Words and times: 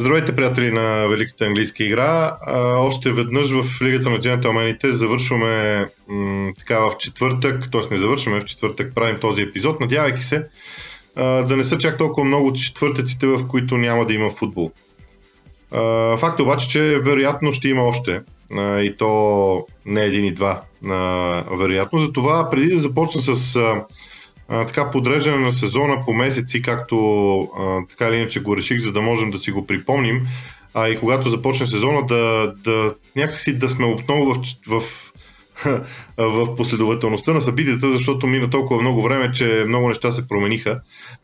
Здравейте, 0.00 0.36
приятели 0.36 0.70
на 0.72 1.06
Великата 1.08 1.44
английска 1.44 1.84
игра. 1.84 2.36
Още 2.76 3.12
веднъж 3.12 3.50
в 3.50 3.82
Лигата 3.82 4.10
на 4.10 4.20
джентълмените 4.20 4.92
завършваме 4.92 5.86
така 6.58 6.78
в 6.78 6.98
четвъртък, 6.98 7.70
т.е. 7.72 7.80
не 7.90 7.96
завършваме 7.96 8.40
в 8.40 8.44
четвъртък, 8.44 8.94
правим 8.94 9.18
този 9.20 9.42
епизод, 9.42 9.80
надявайки 9.80 10.22
се 10.22 10.46
да 11.16 11.54
не 11.56 11.64
са 11.64 11.78
чак 11.78 11.98
толкова 11.98 12.24
много 12.26 12.46
от 12.46 12.56
четвъртъците, 12.56 13.26
в 13.26 13.46
които 13.46 13.76
няма 13.76 14.06
да 14.06 14.14
има 14.14 14.30
футбол. 14.30 14.70
А, 15.72 16.16
факт 16.16 16.40
обаче, 16.40 16.68
че 16.68 16.80
вероятно 16.80 17.52
ще 17.52 17.68
има 17.68 17.82
още 17.82 18.20
и 18.58 18.94
то 18.98 19.66
не 19.86 20.02
един 20.02 20.24
и 20.24 20.34
два 20.34 20.62
а, 20.86 21.44
вероятно. 21.58 21.98
Затова 21.98 22.50
преди 22.50 22.68
да 22.68 22.78
започна 22.78 23.20
с 23.20 23.58
така 24.50 24.90
подреждане 24.90 25.38
на 25.38 25.52
сезона 25.52 26.04
по 26.04 26.12
месеци, 26.12 26.62
както 26.62 27.40
а, 27.40 27.86
така 27.90 28.08
или 28.08 28.16
иначе 28.16 28.40
го 28.40 28.56
реших, 28.56 28.80
за 28.80 28.92
да 28.92 29.00
можем 29.00 29.30
да 29.30 29.38
си 29.38 29.50
го 29.50 29.66
припомним, 29.66 30.26
а 30.74 30.88
и 30.88 30.98
когато 30.98 31.30
започне 31.30 31.66
сезона 31.66 32.06
да, 32.06 32.54
да 32.64 32.94
някакси 33.16 33.58
да 33.58 33.68
сме 33.68 33.86
отново 33.86 34.34
в, 34.34 34.38
в, 34.66 34.82
в 36.18 36.56
последователността 36.56 37.32
на 37.32 37.40
събитията, 37.40 37.90
защото 37.90 38.26
мина 38.26 38.50
толкова 38.50 38.82
много 38.82 39.02
време, 39.02 39.32
че 39.32 39.64
много 39.66 39.88
неща 39.88 40.12
се 40.12 40.28
промениха. 40.28 40.80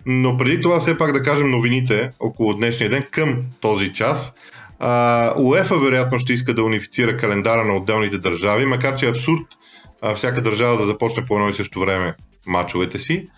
Но 0.06 0.36
преди 0.36 0.60
това 0.60 0.80
все 0.80 0.98
пак 0.98 1.12
да 1.12 1.22
кажем 1.22 1.50
новините 1.50 2.10
около 2.20 2.54
днешния 2.54 2.90
ден 2.90 3.04
към 3.10 3.42
този 3.60 3.92
час. 3.92 4.34
УЕФА 5.36 5.78
вероятно 5.78 6.18
ще 6.18 6.32
иска 6.32 6.54
да 6.54 6.64
унифицира 6.64 7.16
календара 7.16 7.64
на 7.64 7.76
отделните 7.76 8.18
държави, 8.18 8.66
макар 8.66 8.96
че 8.96 9.06
е 9.06 9.10
абсурд 9.10 9.42
а, 10.02 10.14
всяка 10.14 10.42
държава 10.42 10.76
да 10.76 10.84
започне 10.84 11.24
по 11.24 11.34
едно 11.34 11.48
и 11.48 11.52
също 11.52 11.80
време 11.80 12.14
мачовете 12.46 12.98
си. 12.98 13.28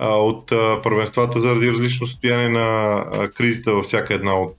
От 0.00 0.52
а, 0.52 0.82
първенствата 0.82 1.40
заради 1.40 1.70
различно 1.70 2.06
състояние 2.06 2.48
на 2.48 3.04
кризата 3.34 3.74
във 3.74 3.84
всяка 3.84 4.14
една 4.14 4.38
от 4.38 4.56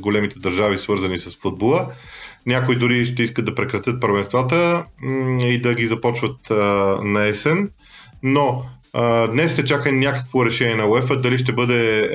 големите 0.00 0.38
държави, 0.38 0.78
свързани 0.78 1.18
с 1.18 1.36
футбола. 1.36 1.86
Някои 2.46 2.76
дори 2.76 3.06
ще 3.06 3.22
искат 3.22 3.44
да 3.44 3.54
прекратят 3.54 4.00
първенствата 4.00 4.84
и 5.40 5.60
да 5.62 5.74
ги 5.74 5.86
започват 5.86 6.50
на 7.02 7.26
есен. 7.26 7.70
Но 8.22 8.64
днес 9.32 9.54
се 9.54 9.64
чака 9.64 9.92
някакво 9.92 10.44
решение 10.44 10.76
на 10.76 10.86
УЕФА, 10.86 11.16
дали 11.16 11.38
ще 11.38 11.52
бъде 11.52 12.10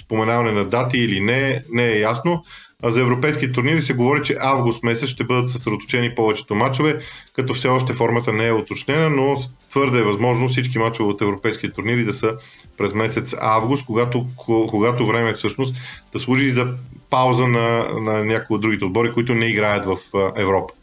споменаване 0.00 0.52
на 0.52 0.64
дати 0.64 0.98
или 0.98 1.20
не, 1.20 1.62
не 1.72 1.86
е 1.86 2.00
ясно. 2.00 2.44
А 2.82 2.90
за 2.90 3.00
европейски 3.00 3.52
турнири 3.52 3.82
се 3.82 3.94
говори, 3.94 4.22
че 4.22 4.36
август 4.40 4.82
месец 4.82 5.08
ще 5.08 5.24
бъдат 5.24 5.50
съсредоточени 5.50 6.14
повечето 6.14 6.54
мачове, 6.54 6.98
като 7.32 7.54
все 7.54 7.68
още 7.68 7.92
формата 7.92 8.32
не 8.32 8.46
е 8.46 8.52
уточнена, 8.52 9.10
но 9.10 9.36
твърде 9.70 9.98
е 9.98 10.02
възможно 10.02 10.48
всички 10.48 10.78
мачове 10.78 11.08
от 11.08 11.22
европейски 11.22 11.72
турнири 11.72 12.04
да 12.04 12.14
са 12.14 12.34
през 12.78 12.94
месец 12.94 13.34
август, 13.40 13.86
когато, 13.86 14.26
когато 14.46 15.06
време 15.06 15.32
всъщност 15.32 15.74
да 16.12 16.20
служи 16.20 16.50
за 16.50 16.74
пауза 17.10 17.46
на, 17.46 17.88
на 18.00 18.24
някои 18.24 18.54
от 18.54 18.60
другите 18.60 18.84
отбори, 18.84 19.12
които 19.12 19.34
не 19.34 19.46
играят 19.46 19.84
в 19.84 19.96
Европа. 20.36 20.74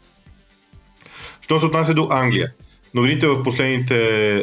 Що 1.40 1.60
се 1.60 1.66
отнася 1.66 1.94
до 1.94 2.08
Англия? 2.10 2.52
Новините 2.94 3.26
в 3.26 3.42
последните 3.42 3.94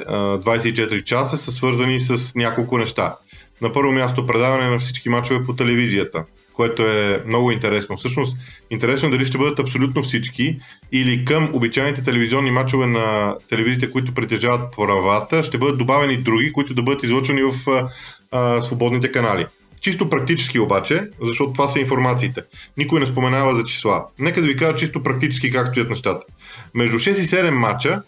24 0.05 1.03
часа 1.03 1.37
са 1.37 1.51
свързани 1.51 1.99
с 1.99 2.35
няколко 2.35 2.77
неща. 2.77 3.15
На 3.61 3.71
първо 3.71 3.91
място 3.91 4.25
предаване 4.25 4.69
на 4.69 4.79
всички 4.79 5.09
мачове 5.09 5.45
по 5.45 5.55
телевизията 5.55 6.25
което 6.55 6.81
е 6.81 7.23
много 7.27 7.51
интересно. 7.51 7.97
Всъщност, 7.97 8.37
интересно 8.69 9.07
е 9.07 9.11
дали 9.11 9.25
ще 9.25 9.37
бъдат 9.37 9.59
абсолютно 9.59 10.03
всички 10.03 10.59
или 10.91 11.25
към 11.25 11.49
обичайните 11.53 12.03
телевизионни 12.03 12.51
матчове 12.51 12.85
на 12.85 13.35
телевизиите, 13.49 13.91
които 13.91 14.13
притежават 14.13 14.75
правата, 14.77 15.43
ще 15.43 15.57
бъдат 15.57 15.77
добавени 15.77 16.17
други, 16.17 16.53
които 16.53 16.73
да 16.73 16.83
бъдат 16.83 17.03
излъчвани 17.03 17.41
в 17.43 17.69
а, 17.69 17.87
а, 18.31 18.61
свободните 18.61 19.11
канали. 19.11 19.45
Чисто 19.81 20.09
практически 20.09 20.59
обаче, 20.59 21.03
защото 21.21 21.53
това 21.53 21.67
са 21.67 21.79
информациите. 21.79 22.41
Никой 22.77 22.99
не 22.99 23.05
споменава 23.05 23.55
за 23.55 23.63
числа. 23.63 24.05
Нека 24.19 24.41
да 24.41 24.47
ви 24.47 24.55
кажа 24.55 24.75
чисто 24.75 25.03
практически 25.03 25.51
как 25.51 25.67
стоят 25.67 25.89
нещата. 25.89 26.25
Между 26.73 26.97
6 26.97 27.09
и 27.09 27.13
7 27.13 27.49
мача 27.49 28.01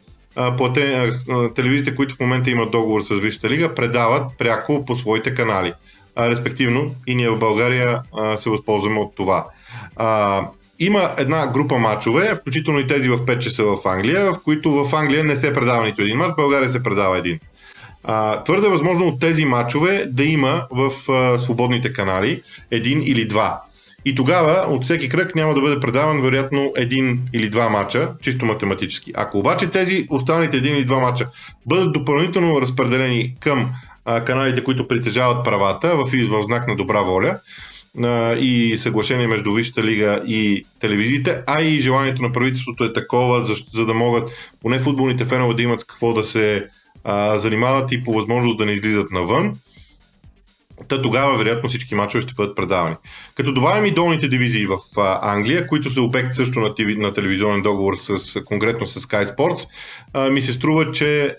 платени, 0.57 1.11
телевизиите, 1.55 1.95
които 1.95 2.16
в 2.16 2.19
момента 2.19 2.49
имат 2.49 2.72
договор 2.72 3.01
с 3.01 3.19
Висшата 3.19 3.49
лига, 3.49 3.75
предават 3.75 4.38
пряко 4.38 4.85
по 4.85 4.95
своите 4.95 5.33
канали 5.33 5.73
а, 6.17 6.29
респективно 6.29 6.95
и 7.07 7.16
ние 7.16 7.29
в 7.29 7.39
България 7.39 8.01
а, 8.17 8.38
се 8.38 8.50
възползваме 8.50 9.00
от 9.00 9.16
това. 9.16 9.45
А, 9.95 10.41
има 10.79 11.09
една 11.17 11.47
група 11.47 11.78
мачове, 11.78 12.35
включително 12.35 12.79
и 12.79 12.88
тези 12.88 13.09
в 13.09 13.17
5 13.17 13.39
часа 13.39 13.63
в 13.63 13.78
Англия, 13.85 14.33
в 14.33 14.39
които 14.44 14.72
в 14.72 14.95
Англия 14.95 15.23
не 15.23 15.35
се 15.35 15.53
предава 15.53 15.83
нито 15.83 16.01
един 16.01 16.17
мач, 16.17 16.31
в 16.31 16.35
България 16.35 16.69
се 16.69 16.83
предава 16.83 17.17
един. 17.17 17.39
А, 18.03 18.44
твърде 18.44 18.67
възможно 18.67 19.07
от 19.07 19.19
тези 19.19 19.45
мачове 19.45 20.05
да 20.09 20.23
има 20.23 20.67
в 20.72 21.11
а, 21.11 21.38
свободните 21.38 21.94
канали 21.94 22.41
един 22.72 23.01
или 23.05 23.25
два. 23.25 23.61
И 24.05 24.16
тогава 24.16 24.66
от 24.73 24.84
всеки 24.84 25.09
кръг 25.09 25.35
няма 25.35 25.53
да 25.53 25.61
бъде 25.61 25.79
предаван 25.79 26.22
вероятно 26.22 26.72
един 26.75 27.22
или 27.34 27.49
два 27.49 27.69
мача, 27.69 28.09
чисто 28.22 28.45
математически. 28.45 29.11
Ако 29.16 29.39
обаче 29.39 29.72
тези 29.72 30.07
останалите 30.09 30.57
един 30.57 30.75
или 30.75 30.85
два 30.85 30.99
мача 30.99 31.28
бъдат 31.66 31.94
допълнително 31.94 32.61
разпределени 32.61 33.35
към 33.39 33.69
каналите, 34.25 34.63
които 34.63 34.88
притежават 34.88 35.45
правата 35.45 35.97
в, 35.97 36.09
в 36.29 36.44
знак 36.44 36.68
на 36.68 36.75
добра 36.75 37.01
воля 37.01 37.40
и 38.40 38.75
съглашение 38.78 39.28
между 39.28 39.53
Висшата 39.53 39.84
лига 39.84 40.22
и 40.28 40.66
телевизиите, 40.79 41.44
а 41.47 41.62
и 41.62 41.79
желанието 41.79 42.22
на 42.22 42.31
правителството 42.31 42.84
е 42.84 42.94
такова, 42.94 43.46
за, 43.46 43.53
за 43.73 43.85
да 43.85 43.94
могат 43.94 44.31
поне 44.62 44.79
футболните 44.79 45.25
фенове 45.25 45.53
да 45.53 45.63
имат 45.63 45.81
с 45.81 45.84
какво 45.84 46.13
да 46.13 46.23
се 46.23 46.66
а, 47.03 47.38
занимават 47.38 47.91
и 47.91 48.03
по 48.03 48.13
възможност 48.13 48.57
да 48.57 48.66
не 48.66 48.72
излизат 48.72 49.12
навън. 49.12 49.57
Та 50.88 51.01
тогава, 51.01 51.38
вероятно, 51.38 51.69
всички 51.69 51.95
мачове 51.95 52.21
ще 52.21 52.33
бъдат 52.33 52.55
предавани. 52.55 52.95
Като 53.35 53.53
добавим 53.53 53.85
и 53.85 53.91
долните 53.91 54.27
дивизии 54.27 54.65
в 54.65 54.77
Англия, 55.21 55.67
които 55.67 55.89
са 55.89 56.01
обект 56.01 56.35
също 56.35 56.59
на, 56.59 56.75
тиви, 56.75 56.95
на 56.95 57.13
телевизионен 57.13 57.61
договор 57.61 57.93
с, 57.97 58.43
конкретно 58.43 58.85
с 58.85 58.99
Sky 58.99 59.25
Sports, 59.25 59.67
ми 60.31 60.41
се 60.41 60.53
струва, 60.53 60.91
че 60.91 61.35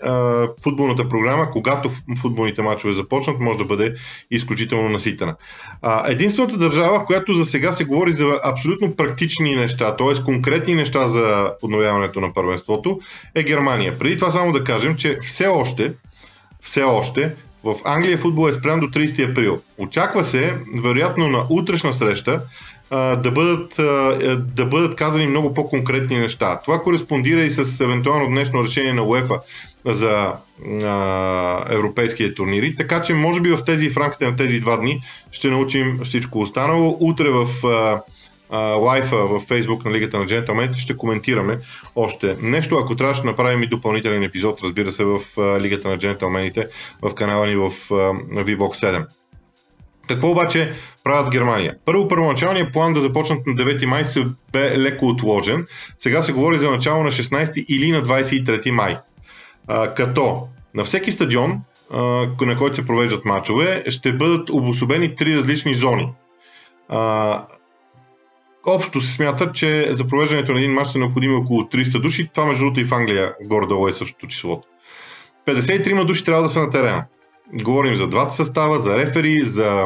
футболната 0.63 1.07
програма, 1.07 1.51
когато 1.51 1.91
футболните 2.21 2.61
мачове 2.61 2.93
започнат, 2.93 3.39
може 3.39 3.57
да 3.57 3.65
бъде 3.65 3.93
изключително 4.31 4.89
наситена. 4.89 5.35
Единствената 6.07 6.57
държава, 6.57 6.99
в 6.99 7.05
която 7.05 7.33
за 7.33 7.45
сега 7.45 7.71
се 7.71 7.85
говори 7.85 8.13
за 8.13 8.39
абсолютно 8.43 8.95
практични 8.95 9.55
неща, 9.55 9.95
т.е. 9.95 10.23
конкретни 10.23 10.73
неща 10.75 11.07
за 11.07 11.51
подновяването 11.61 12.19
на 12.19 12.33
първенството, 12.33 12.99
е 13.35 13.43
Германия. 13.43 13.97
Преди 13.97 14.17
това 14.17 14.31
само 14.31 14.51
да 14.51 14.63
кажем, 14.63 14.95
че 14.95 15.17
все 15.21 15.47
още 15.47 15.93
все 16.61 16.83
още 16.83 17.35
в 17.63 17.75
Англия 17.85 18.17
футбол 18.17 18.49
е 18.49 18.53
спрян 18.53 18.79
до 18.79 18.87
30 18.87 19.31
април. 19.31 19.61
Очаква 19.77 20.23
се, 20.23 20.57
вероятно 20.83 21.27
на 21.27 21.45
утрешна 21.49 21.93
среща, 21.93 22.41
да 22.91 23.31
бъдат, 23.31 23.73
да 24.55 24.65
бъдат 24.65 24.95
казани 24.95 25.27
много 25.27 25.53
по-конкретни 25.53 26.17
неща. 26.17 26.59
Това 26.65 26.83
кореспондира 26.83 27.41
и 27.41 27.49
с 27.49 27.81
евентуално 27.81 28.27
днешно 28.27 28.63
решение 28.63 28.93
на 28.93 29.03
УЕФА 29.03 29.39
за 29.85 30.33
а, 30.83 31.65
европейския 31.69 32.33
турнири, 32.33 32.75
така 32.75 33.01
че 33.01 33.13
може 33.13 33.41
би 33.41 33.51
в 33.51 33.63
тези 33.65 33.89
в 33.89 33.97
рамките 33.97 34.25
на 34.25 34.35
тези 34.35 34.59
два 34.59 34.77
дни 34.77 35.01
ще 35.31 35.49
научим 35.49 35.99
всичко 36.03 36.39
останало. 36.39 36.97
Утре 36.99 37.29
в 37.29 37.67
а, 37.67 38.01
лайфа 38.57 39.17
в 39.17 39.39
Facebook 39.39 39.85
на 39.85 39.91
Лигата 39.91 40.19
на 40.19 40.25
джентълмените 40.25 40.79
ще 40.79 40.97
коментираме 40.97 41.57
още 41.95 42.37
нещо. 42.41 42.75
Ако 42.75 42.95
трябва, 42.95 43.15
ще 43.15 43.27
направим 43.27 43.63
и 43.63 43.67
допълнителен 43.67 44.23
епизод, 44.23 44.61
разбира 44.63 44.91
се, 44.91 45.03
в 45.03 45.19
Лигата 45.59 45.89
на 45.89 45.97
джентълмените 45.97 46.67
в 47.01 47.13
канала 47.15 47.47
ни 47.47 47.55
в 47.55 47.69
VBOX 47.89 48.57
7. 48.57 49.05
Какво 50.07 50.31
обаче 50.31 50.73
правят 51.03 51.31
Германия? 51.31 51.75
Първо, 51.85 52.07
първоначалният 52.07 52.73
план 52.73 52.93
да 52.93 53.01
започнат 53.01 53.47
на 53.47 53.53
9 53.53 53.85
май 53.85 54.03
се 54.03 54.25
бе 54.51 54.77
леко 54.77 55.07
отложен. 55.07 55.67
Сега 55.97 56.21
се 56.21 56.33
говори 56.33 56.59
за 56.59 56.71
начало 56.71 57.03
на 57.03 57.11
16 57.11 57.65
или 57.65 57.91
на 57.91 58.03
23 58.03 58.71
май. 58.71 58.97
Като 59.95 60.47
на 60.73 60.83
всеки 60.83 61.11
стадион, 61.11 61.61
на 62.41 62.55
който 62.57 62.75
се 62.75 62.85
провеждат 62.85 63.25
матчове, 63.25 63.83
ще 63.87 64.13
бъдат 64.13 64.49
обособени 64.49 65.15
три 65.15 65.35
различни 65.35 65.73
зони. 65.73 66.09
Общо 68.67 69.01
се 69.01 69.13
смята, 69.13 69.51
че 69.51 69.87
за 69.89 70.07
провеждането 70.07 70.51
на 70.51 70.59
един 70.59 70.73
матч 70.73 70.89
са 70.89 70.99
необходими 70.99 71.33
около 71.33 71.61
300 71.61 72.01
души. 72.01 72.29
Това 72.33 72.47
между 72.47 72.63
другото 72.63 72.79
и 72.79 72.85
в 72.85 72.93
Англия 72.93 73.33
горе-долу 73.43 73.87
е 73.87 73.93
същото 73.93 74.27
числото. 74.27 74.67
53 75.47 76.05
души 76.05 76.25
трябва 76.25 76.43
да 76.43 76.49
са 76.49 76.61
на 76.61 76.69
терена. 76.69 77.05
Говорим 77.53 77.95
за 77.95 78.07
двата 78.07 78.33
състава, 78.33 78.79
за 78.79 78.97
рефери, 78.97 79.41
за 79.41 79.85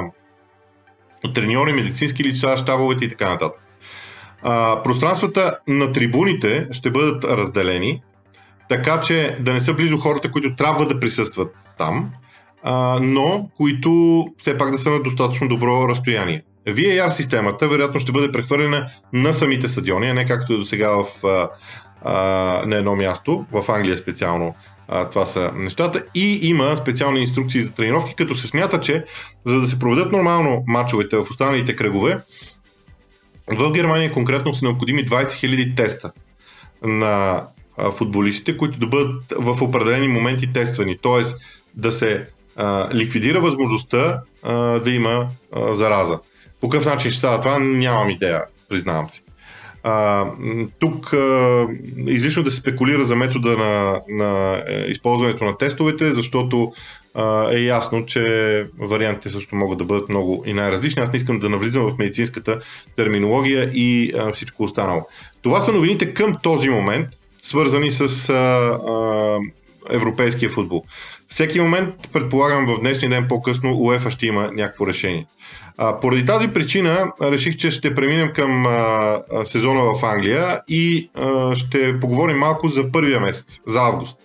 треньори, 1.36 1.74
медицински 1.74 2.24
лица, 2.24 2.58
щабовете 2.58 3.06
и 3.06 3.10
така 3.10 3.30
нататък. 3.30 3.60
А, 4.44 4.84
пространствата 4.84 5.60
на 5.68 5.94
трибуните 5.94 6.68
ще 6.72 6.92
бъдат 6.92 7.24
разделени, 7.24 8.04
така 8.70 9.02
че 9.02 9.38
да 9.40 9.54
не 9.54 9.60
са 9.60 9.74
близо 9.74 9.98
хората, 9.98 10.32
които 10.32 10.56
трябва 10.56 10.88
да 10.88 11.00
присъстват 11.00 11.56
там, 11.78 12.12
а, 12.64 13.00
но 13.02 13.50
които 13.58 14.26
все 14.38 14.58
пак 14.58 14.72
да 14.72 14.78
са 14.78 14.90
на 14.90 15.04
достатъчно 15.04 15.48
добро 15.48 15.90
разстояние. 15.90 16.44
VAR 16.68 17.10
системата 17.10 17.68
вероятно 17.68 18.00
ще 18.00 18.12
бъде 18.12 18.32
прехвърлена 18.32 18.90
на 19.14 19.34
самите 19.34 19.68
стадиони, 19.68 20.10
а 20.10 20.14
не 20.14 20.26
както 20.26 20.54
е 20.54 20.58
до 20.58 20.66
сега 20.66 20.90
в, 20.90 21.26
а, 21.28 21.50
а, 22.02 22.14
на 22.66 22.76
едно 22.76 22.96
място, 22.96 23.46
в 23.52 23.72
Англия 23.72 23.98
специално 23.98 24.56
А, 24.88 25.10
това 25.10 25.26
са 25.26 25.52
нещата. 25.56 26.06
И 26.16 26.40
има 26.42 26.78
специални 26.78 27.20
инструкции 27.20 27.62
за 27.62 27.72
тренировки, 27.72 28.16
като 28.16 28.36
се 28.36 28.48
смята, 28.48 28.80
че 28.80 29.06
за 29.46 29.60
да 29.60 29.68
се 29.68 29.80
проведат 29.80 30.12
нормално 30.12 30.64
матчовете 30.68 31.18
в 31.18 31.22
останалите 31.30 31.76
кръгове, 31.76 32.20
в 33.48 33.72
Германия 33.72 34.12
конкретно 34.12 34.54
са 34.54 34.66
необходими 34.66 35.06
20 35.06 35.26
000 35.26 35.76
теста 35.76 36.12
на 36.84 37.44
футболистите, 37.92 38.58
които 38.58 38.80
да 38.80 38.88
бъдат 38.88 39.34
в 39.38 39.62
определени 39.62 40.08
моменти 40.08 40.54
тествани. 40.54 40.98
Тоест 41.02 41.38
да 41.76 41.92
се 41.92 42.28
а, 42.56 42.90
ликвидира 42.94 43.42
възможността 43.42 44.22
а, 44.44 44.54
да 44.56 44.92
има 44.92 45.28
а, 45.56 45.74
зараза. 45.74 46.20
По 46.64 46.70
какъв 46.70 46.86
начин 46.86 47.12
ще 47.12 47.20
става 47.20 47.42
това, 47.42 47.60
нямам 47.60 48.10
идея, 48.10 48.42
признавам 48.70 49.10
се. 49.10 49.22
А, 49.84 50.26
тук 50.80 51.14
а, 51.14 51.68
излишно 52.08 52.44
да 52.44 52.52
се 52.52 52.58
спекулира 52.58 53.04
за 53.04 53.16
метода 53.16 53.58
на, 53.58 54.02
на 54.10 54.64
е, 54.68 54.86
използването 54.88 55.44
на 55.44 55.58
тестовете, 55.58 56.12
защото 56.12 56.72
а, 57.14 57.52
е 57.52 57.60
ясно, 57.60 58.06
че 58.06 58.66
вариантите 58.80 59.30
също 59.30 59.56
могат 59.56 59.78
да 59.78 59.84
бъдат 59.84 60.10
много 60.10 60.44
и 60.48 60.54
най-различни. 60.54 61.02
Аз 61.02 61.14
не 61.14 61.18
искам 61.18 61.40
да 61.40 61.50
навлизам 61.50 61.90
в 61.90 61.98
медицинската 61.98 62.60
терминология 62.96 63.72
и 63.74 64.14
а, 64.18 64.32
всичко 64.32 64.64
останало. 64.64 65.08
Това 65.42 65.62
са 65.62 65.72
новините 65.72 66.14
към 66.14 66.36
този 66.44 66.70
момент, 66.70 67.08
свързани 67.42 67.92
с 67.92 68.30
а, 68.30 68.34
а, 68.34 69.38
европейския 69.90 70.50
футбол. 70.50 70.84
Всеки 71.28 71.60
момент, 71.60 71.96
предполагам, 72.14 72.66
в 72.66 72.80
днешния 72.80 73.10
ден 73.10 73.28
по-късно 73.28 73.74
УЕФА 73.74 74.12
ще 74.12 74.28
има 74.28 74.50
някакво 74.54 74.88
решение. 74.88 75.26
А, 75.78 76.00
поради 76.00 76.26
тази 76.26 76.48
причина 76.48 77.12
реших, 77.22 77.56
че 77.56 77.72
ще 77.72 77.96
преминем 77.96 78.34
към 78.34 78.66
а, 78.66 79.22
сезона 79.44 79.82
в 79.82 80.06
Англия 80.06 80.62
и 80.68 81.10
а, 81.16 81.56
ще 81.56 82.00
поговорим 82.00 82.38
малко 82.38 82.68
за 82.68 82.92
първия 82.92 83.20
месец, 83.20 83.60
за 83.68 83.80
август. 83.80 84.18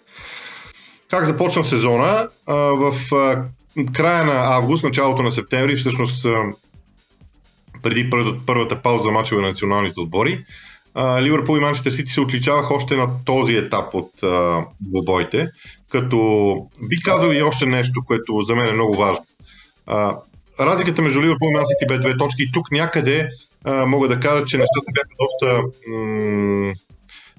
Как 1.11 1.25
започна 1.25 1.65
сезона? 1.65 2.29
А, 2.47 2.55
в 2.55 3.15
а, 3.15 3.45
края 3.93 4.25
на 4.25 4.57
август, 4.57 4.85
началото 4.85 5.23
на 5.23 5.31
септември, 5.31 5.77
всъщност 5.77 6.25
а, 6.25 6.43
преди 7.83 8.11
първата, 8.11 8.39
първата 8.47 8.83
пауза 8.83 9.03
за 9.03 9.11
мачове 9.11 9.43
на 9.43 9.49
националните 9.49 10.01
отбори, 10.01 10.45
Ливърпул 11.21 11.57
и 11.57 11.61
Манчестър 11.61 11.91
Сити 11.91 12.13
се 12.13 12.21
отличаваха 12.21 12.75
още 12.75 12.97
на 12.97 13.25
този 13.25 13.57
етап 13.57 13.95
от 13.95 14.11
двобоите, 14.81 15.49
като 15.91 16.57
бих 16.89 16.99
казал 17.05 17.31
и 17.31 17.43
още 17.43 17.67
нещо, 17.67 18.03
което 18.07 18.41
за 18.41 18.55
мен 18.55 18.69
е 18.69 18.73
много 18.73 18.95
важно. 18.95 19.25
А, 19.87 20.17
разликата 20.61 21.03
между 21.03 21.23
Ливърпул 21.23 21.49
и 21.51 21.55
Ман 21.55 21.67
Сити 21.67 21.87
бе 21.89 21.99
две 21.99 22.17
точки 22.17 22.43
и 22.43 22.53
тук 22.53 22.73
някъде 22.73 23.29
а, 23.65 23.87
мога 23.87 24.09
да 24.09 24.21
кажа, 24.21 24.45
че 24.45 24.59
нещата 24.59 24.93
бяха 24.93 25.09
доста, 25.21 25.63
м- 25.89 26.73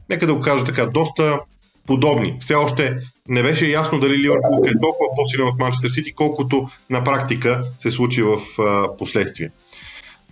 нека 0.09 0.27
да 0.27 0.33
го 0.33 0.41
кажа 0.41 0.65
така, 0.65 0.85
доста 0.85 1.39
подобни. 1.87 2.37
Все 2.41 2.55
още 2.55 2.97
не 3.27 3.43
беше 3.43 3.67
ясно 3.67 3.99
дали 3.99 4.17
Ливърпул 4.17 4.57
ще 4.63 4.69
е 4.69 4.81
толкова 4.81 5.09
по-силен 5.15 5.47
от 5.47 5.59
Манчестър 5.59 5.89
Сити, 5.89 6.13
колкото 6.13 6.69
на 6.89 7.03
практика 7.03 7.63
се 7.77 7.91
случи 7.91 8.23
в 8.23 8.37
а, 8.59 8.97
последствие. 8.97 9.51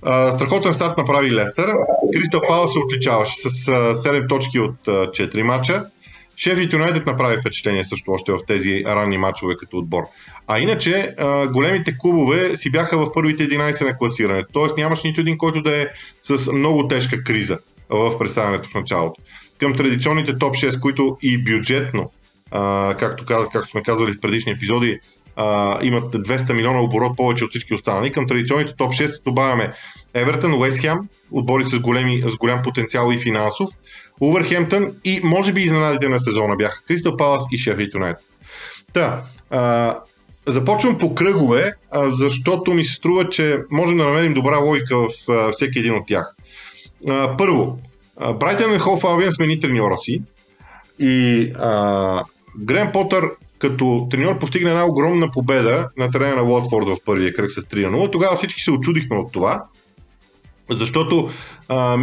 А, 0.01 0.31
страхотен 0.31 0.73
старт 0.73 0.97
направи 0.97 1.31
Лестър. 1.31 1.73
Кристал 2.13 2.41
Пауъл 2.47 2.67
се 2.67 2.79
отличаваше 2.79 3.35
с 3.35 3.67
а, 3.67 3.71
7 3.95 4.29
точки 4.29 4.59
от 4.59 4.87
а, 4.87 4.91
4 4.91 5.41
мача. 5.41 5.85
Шеф 6.37 6.73
Юнайтед 6.73 7.05
направи 7.05 7.37
впечатление 7.37 7.85
също 7.85 8.11
още 8.11 8.31
в 8.31 8.37
тези 8.47 8.83
ранни 8.85 9.17
матчове 9.17 9.55
като 9.59 9.77
отбор. 9.77 10.03
А 10.47 10.59
иначе 10.59 11.15
големите 11.51 11.97
клубове 11.97 12.55
си 12.55 12.71
бяха 12.71 12.97
в 12.97 13.11
първите 13.13 13.47
11 13.47 13.85
на 13.85 13.97
класиране. 13.97 14.43
Тоест 14.53 14.77
нямаш 14.77 15.03
нито 15.03 15.21
един, 15.21 15.37
който 15.37 15.61
да 15.61 15.81
е 15.81 15.87
с 16.21 16.51
много 16.51 16.87
тежка 16.87 17.23
криза 17.23 17.59
в 17.89 18.19
представянето 18.19 18.69
в 18.69 18.73
началото. 18.73 19.21
Към 19.59 19.75
традиционните 19.75 20.37
топ 20.37 20.53
6, 20.55 20.79
които 20.79 21.17
и 21.21 21.43
бюджетно, 21.43 22.11
както, 22.99 23.25
както 23.25 23.69
сме 23.69 23.83
казвали 23.83 24.13
в 24.13 24.19
предишни 24.19 24.51
епизоди, 24.51 24.99
имат 25.81 26.15
200 26.15 26.53
милиона 26.53 26.81
оборот 26.81 27.17
повече 27.17 27.43
от 27.43 27.49
всички 27.49 27.73
останали. 27.73 28.11
Към 28.11 28.27
традиционните 28.27 28.73
топ 28.77 28.91
6 28.91 29.23
добавяме 29.23 29.71
Евертън, 30.13 30.53
Уест 30.53 30.81
Хем, 30.81 30.99
отбори 31.31 31.65
с, 31.65 31.79
големи, 31.79 32.23
с 32.27 32.35
голям 32.35 32.61
потенциал 32.63 33.11
и 33.11 33.17
финансов, 33.17 33.69
Увърхемптън 34.21 34.93
и 35.05 35.21
може 35.23 35.53
би 35.53 35.61
изненадите 35.61 36.09
на 36.09 36.19
сезона 36.19 36.55
бяха 36.55 36.83
Кристал 36.87 37.17
Палас 37.17 37.43
и 37.51 37.57
Шеф 37.57 37.77
Юнайтед. 37.93 38.23
Та, 38.93 39.21
а, 39.49 39.95
започвам 40.45 40.97
по 40.97 41.15
кръгове, 41.15 41.73
а, 41.91 42.09
защото 42.09 42.73
ми 42.73 42.85
се 42.85 42.93
струва, 42.93 43.29
че 43.29 43.57
можем 43.71 43.97
да 43.97 44.03
намерим 44.03 44.33
добра 44.33 44.57
логика 44.57 44.97
в 44.97 45.09
а, 45.29 45.51
всеки 45.51 45.79
един 45.79 45.95
от 45.95 46.07
тях. 46.07 46.35
А, 47.09 47.37
първо, 47.37 47.79
Брайтън 48.39 48.75
и 48.75 48.79
Холф 48.79 49.03
Албиан 49.03 49.31
смени 49.31 49.59
треньора 49.59 49.97
си 49.97 50.21
и 50.99 51.51
а, 51.59 52.23
Грен 52.57 52.91
Потър 52.91 53.31
като 53.59 54.07
треньор 54.11 54.39
постигна 54.39 54.69
една 54.69 54.85
огромна 54.85 55.31
победа 55.31 55.89
на 55.97 56.11
терена 56.11 56.35
на 56.35 56.43
Уотфорд 56.43 56.87
в 56.87 56.97
първия 57.05 57.33
кръг 57.33 57.51
с 57.51 57.61
3-0. 57.61 58.11
Тогава 58.11 58.35
всички 58.35 58.61
се 58.61 58.71
очудихме 58.71 59.17
от 59.17 59.31
това, 59.31 59.63
защото 60.69 61.29
а, 61.69 61.97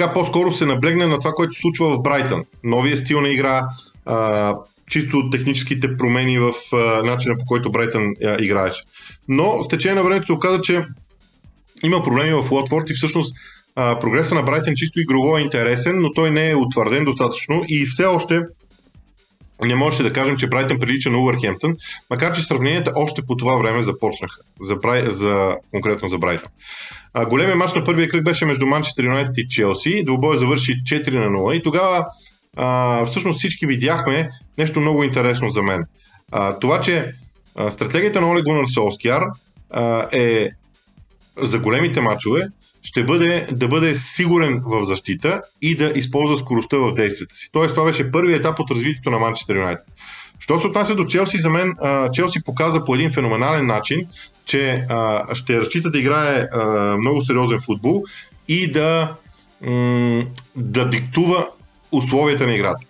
така 0.00 0.12
по-скоро 0.12 0.52
се 0.52 0.66
наблегна 0.66 1.08
на 1.08 1.18
това, 1.18 1.32
което 1.32 1.54
случва 1.54 1.90
в 1.90 2.02
Брайтън. 2.02 2.44
Новия 2.64 2.96
стил 2.96 3.20
на 3.20 3.28
игра, 3.28 3.62
а, 4.06 4.54
чисто 4.90 5.30
техническите 5.30 5.96
промени 5.96 6.38
в 6.38 6.52
а, 6.72 6.76
начина 7.02 7.38
по 7.38 7.44
който 7.44 7.70
Брайтън 7.70 8.14
а, 8.24 8.36
играеше. 8.40 8.82
Но 9.28 9.62
с 9.62 9.68
течение 9.68 9.94
на 9.94 10.04
времето 10.04 10.26
се 10.26 10.32
оказа, 10.32 10.60
че 10.60 10.84
има 11.82 12.02
проблеми 12.02 12.32
в 12.32 12.52
Уотфорд 12.52 12.90
и 12.90 12.94
всъщност 12.94 13.36
а, 13.76 13.98
прогреса 13.98 14.34
на 14.34 14.42
Брайтън 14.42 14.74
чисто 14.76 15.00
игрово 15.00 15.38
е 15.38 15.40
интересен, 15.40 16.00
но 16.00 16.12
той 16.12 16.30
не 16.30 16.50
е 16.50 16.56
утвърден 16.56 17.04
достатъчно 17.04 17.64
и 17.68 17.86
все 17.86 18.04
още 18.04 18.40
не 19.64 19.74
можеше 19.74 20.02
да 20.02 20.12
кажем, 20.12 20.36
че 20.36 20.46
Брайтън 20.46 20.78
прилича 20.78 21.10
на 21.10 21.18
Увърхемптън, 21.18 21.76
макар 22.10 22.32
че 22.32 22.42
сравненията 22.42 22.92
още 22.96 23.22
по 23.26 23.36
това 23.36 23.56
време 23.56 23.82
започнаха, 23.82 24.40
за, 24.60 24.78
за, 25.08 25.56
конкретно 25.70 26.08
за 26.08 26.18
Брайтън. 26.18 26.52
А, 27.14 27.26
големия 27.26 27.56
матч 27.56 27.74
на 27.74 27.84
първия 27.84 28.08
кръг 28.08 28.24
беше 28.24 28.46
между 28.46 28.66
Манчестър 28.66 29.04
Юнайтед 29.04 29.38
и 29.38 29.48
Челси. 29.48 30.04
Двубой 30.06 30.38
завърши 30.38 30.72
4 30.72 31.14
на 31.14 31.38
0 31.38 31.52
и 31.52 31.62
тогава 31.62 32.06
а, 32.56 33.04
всъщност 33.04 33.38
всички 33.38 33.66
видяхме 33.66 34.30
нещо 34.58 34.80
много 34.80 35.04
интересно 35.04 35.50
за 35.50 35.62
мен. 35.62 35.84
А, 36.32 36.58
това, 36.58 36.80
че 36.80 37.12
а, 37.56 37.70
стратегията 37.70 38.20
на 38.20 38.30
Оле 38.30 38.42
Солскияр 38.74 39.22
е 40.12 40.48
за 41.42 41.58
големите 41.58 42.00
матчове 42.00 42.48
ще 42.82 43.04
бъде 43.04 43.48
да 43.52 43.68
бъде 43.68 43.94
сигурен 43.94 44.62
в 44.64 44.84
защита 44.84 45.42
и 45.62 45.76
да 45.76 45.92
използва 45.94 46.38
скоростта 46.38 46.76
в 46.76 46.94
действията 46.94 47.34
си. 47.34 47.48
Тоест, 47.52 47.74
това 47.74 47.86
беше 47.86 48.10
първият 48.12 48.40
етап 48.40 48.60
от 48.60 48.70
развитието 48.70 49.10
на 49.10 49.18
Манчестър 49.18 49.56
Юнайтед. 49.56 49.84
Що 50.38 50.58
се 50.58 50.66
отнася 50.66 50.94
до 50.94 51.04
Челси, 51.04 51.38
за 51.38 51.50
мен 51.50 51.74
Челси 52.12 52.44
показа 52.44 52.84
по 52.84 52.94
един 52.94 53.12
феноменален 53.12 53.66
начин, 53.66 54.06
че 54.44 54.86
ще 55.32 55.60
разчита 55.60 55.90
да 55.90 55.98
играе 55.98 56.48
много 56.98 57.22
сериозен 57.22 57.60
футбол 57.60 58.04
и 58.48 58.72
да, 58.72 59.14
да 60.56 60.88
диктува 60.88 61.46
условията 61.92 62.46
на 62.46 62.54
играта. 62.54 62.86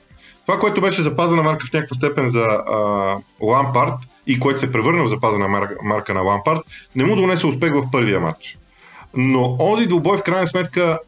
Това, 0.47 0.59
което 0.59 0.81
беше 0.81 1.03
запазена 1.03 1.43
марка 1.43 1.67
в 1.67 1.73
някаква 1.73 1.95
степен 1.95 2.29
за 2.29 2.47
Лампард 3.41 3.95
и 4.27 4.41
което 4.41 4.61
се 4.61 4.73
превърна 4.73 5.05
в 5.05 5.09
запазена 5.09 5.49
марка 5.83 6.15
на 6.15 6.21
Лампард, 6.21 6.61
не 6.95 7.05
му 7.05 7.17
донесе 7.17 7.47
успех 7.47 7.73
в 7.73 7.91
първия 7.93 8.21
матч. 8.21 8.59
Но 9.15 9.57
онзи 9.61 9.87
двубой 9.87 10.19
в 10.19 10.23
крайна 10.23 10.47
сметка 10.47 10.99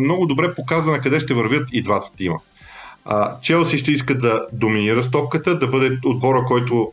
много 0.00 0.26
добре 0.26 0.54
показа 0.54 0.90
на 0.90 1.00
къде 1.00 1.20
ще 1.20 1.34
вървят 1.34 1.68
и 1.72 1.82
двата 1.82 2.08
тима. 2.16 2.36
Челси 3.42 3.78
ще 3.78 3.92
иска 3.92 4.18
да 4.18 4.46
доминира 4.52 5.02
стопката, 5.02 5.58
да 5.58 5.66
бъде 5.66 5.98
отбора, 6.04 6.44
който 6.44 6.92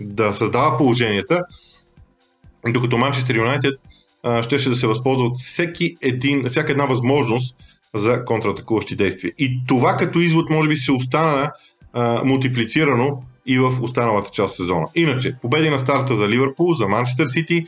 да 0.00 0.32
създава 0.32 0.76
положенията, 0.76 1.42
докато 2.68 2.98
Манчестър 2.98 3.36
Юнайтед 3.36 3.80
ще 4.42 4.56
да 4.56 4.76
се 4.76 4.86
възползва 4.86 5.26
от 5.26 5.38
всеки 5.38 5.96
един, 6.00 6.48
всяка 6.48 6.72
една 6.72 6.86
възможност 6.86 7.56
за 7.94 8.24
контратакуващи 8.24 8.96
действия. 8.96 9.32
И 9.38 9.60
това 9.66 9.96
като 9.96 10.18
извод 10.18 10.50
може 10.50 10.68
би 10.68 10.76
се 10.76 10.92
остана 10.92 11.52
а, 11.92 12.24
мултиплицирано 12.24 13.22
и 13.50 13.58
в 13.58 13.82
останалата 13.82 14.30
част 14.30 14.50
от 14.50 14.56
сезона. 14.56 14.86
Иначе, 14.94 15.36
победи 15.42 15.70
на 15.70 15.78
старта 15.78 16.16
за 16.16 16.28
Ливърпул, 16.28 16.74
за 16.74 16.88
Манчестър 16.88 17.26
Сити, 17.26 17.64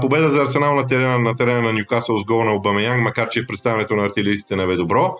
победа 0.00 0.30
за 0.30 0.42
Арсенал 0.42 0.74
на 0.74 0.86
терена 0.86 1.18
на, 1.18 1.36
терена 1.36 1.62
на 1.62 1.72
Ньюкасъл 1.72 2.18
с 2.18 2.24
гол 2.24 2.44
на 2.44 2.54
Обамеянг, 2.54 3.02
макар 3.02 3.28
че 3.28 3.46
представянето 3.46 3.96
на 3.96 4.04
артилеристите 4.04 4.56
не 4.56 4.66
бе 4.66 4.76
добро. 4.76 5.16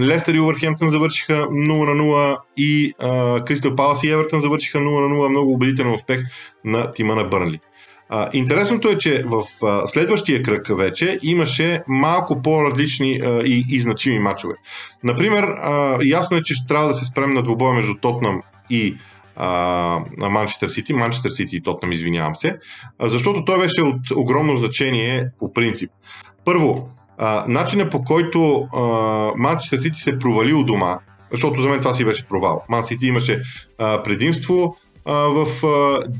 Лестър 0.00 0.34
и 0.34 0.40
Увърхемптън 0.40 0.88
завършиха 0.88 1.32
0 1.32 1.94
на 1.94 2.02
0 2.02 2.38
и 2.56 2.94
Кристал 3.46 3.76
Палас 3.76 4.02
и 4.02 4.10
Евертън 4.10 4.40
завършиха 4.40 4.78
0 4.78 4.82
на 4.82 5.14
0. 5.14 5.28
Много 5.28 5.52
убедителен 5.52 5.92
успех 5.92 6.20
на 6.64 6.92
тима 6.92 7.14
на 7.14 7.24
Бърнли. 7.24 7.60
А, 8.12 8.28
интересното 8.32 8.88
е, 8.88 8.98
че 8.98 9.24
в 9.26 9.42
а, 9.62 9.86
следващия 9.86 10.42
кръг 10.42 10.78
вече 10.78 11.18
имаше 11.22 11.82
малко 11.88 12.42
по-различни 12.42 13.20
а, 13.24 13.42
и, 13.44 13.64
и 13.70 13.80
значими 13.80 14.18
матчове. 14.18 14.54
Например, 15.04 15.42
а, 15.42 15.98
ясно 16.04 16.36
е, 16.36 16.42
че 16.42 16.54
ще 16.54 16.66
трябва 16.66 16.88
да 16.88 16.94
се 16.94 17.04
спрем 17.04 17.34
на 17.34 17.42
двубоя 17.42 17.74
между 17.74 17.94
Тотнам 17.94 18.42
и 18.70 18.96
Манчестър 20.30 20.68
Сити, 20.68 20.92
Манчестър 20.92 21.30
Сити 21.30 21.56
и 21.56 21.62
Тотнам, 21.62 21.92
извинявам 21.92 22.34
се, 22.34 22.58
защото 23.02 23.44
той 23.44 23.58
беше 23.58 23.82
от 23.82 24.10
огромно 24.16 24.56
значение 24.56 25.26
по 25.38 25.52
принцип. 25.52 25.90
Първо, 26.44 26.88
начина 27.46 27.90
по 27.90 28.04
който 28.04 28.68
Манчестър 29.36 29.78
Сити 29.78 30.00
се 30.00 30.18
провали 30.18 30.52
у 30.52 30.62
дома 30.62 30.98
защото 31.30 31.62
за 31.62 31.68
мен 31.68 31.80
това 31.80 31.94
си 31.94 32.04
беше 32.04 32.28
провал. 32.28 32.64
Ман 32.68 32.84
Сити 32.84 33.06
имаше 33.06 33.42
а, 33.78 34.02
предимство, 34.02 34.76
в, 35.06 35.46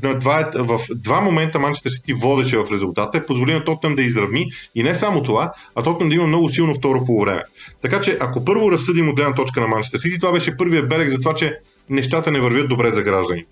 на 0.03 0.19
два, 0.19 0.51
в 0.55 0.79
два 0.95 1.21
момента 1.21 1.59
Манчестър 1.59 1.91
Сити 1.91 2.13
водеше 2.13 2.57
в 2.57 2.71
резултата, 2.71 3.17
е 3.17 3.25
позволи 3.25 3.53
на 3.53 3.63
Тотнем 3.63 3.95
да 3.95 4.01
изравни 4.01 4.51
и 4.75 4.83
не 4.83 4.95
само 4.95 5.23
това, 5.23 5.53
а 5.75 5.83
Тотнем 5.83 6.09
да 6.09 6.15
има 6.15 6.27
много 6.27 6.49
силно 6.49 6.73
второ 6.73 7.05
по 7.05 7.21
време. 7.21 7.43
Така 7.81 8.01
че 8.01 8.17
ако 8.21 8.45
първо 8.45 8.71
разсъдим 8.71 9.09
от 9.09 9.15
гледна 9.15 9.35
точка 9.35 9.61
на 9.61 9.67
Манчестър 9.67 9.99
Сити, 9.99 10.19
това 10.19 10.31
беше 10.31 10.57
първият 10.57 10.89
белег 10.89 11.09
за 11.09 11.19
това, 11.19 11.33
че 11.33 11.57
нещата 11.89 12.31
не 12.31 12.39
вървят 12.39 12.69
добре 12.69 12.89
за 12.89 13.01
граждани. 13.01 13.45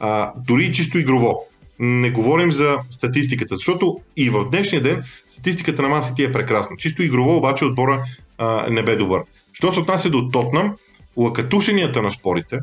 А, 0.00 0.32
дори 0.46 0.64
и 0.64 0.72
чисто 0.72 0.98
игрово. 0.98 1.46
Не 1.78 2.10
говорим 2.10 2.52
за 2.52 2.78
статистиката, 2.90 3.56
защото 3.56 4.00
и 4.16 4.30
в 4.30 4.44
днешния 4.50 4.82
ден 4.82 5.02
статистиката 5.28 5.82
на 5.82 5.88
Ман 5.88 6.02
Сити 6.02 6.24
е 6.24 6.32
прекрасна. 6.32 6.76
Чисто 6.76 7.02
игрово 7.02 7.36
обаче 7.36 7.64
отбора 7.64 8.04
а, 8.38 8.66
не 8.70 8.82
бе 8.82 8.96
добър. 8.96 9.22
Що 9.52 9.72
се 9.72 9.80
отнася 9.80 10.10
до 10.10 10.28
Тотнам, 10.28 10.76
лакатушенията 11.16 12.02
на 12.02 12.10
спорите, 12.10 12.58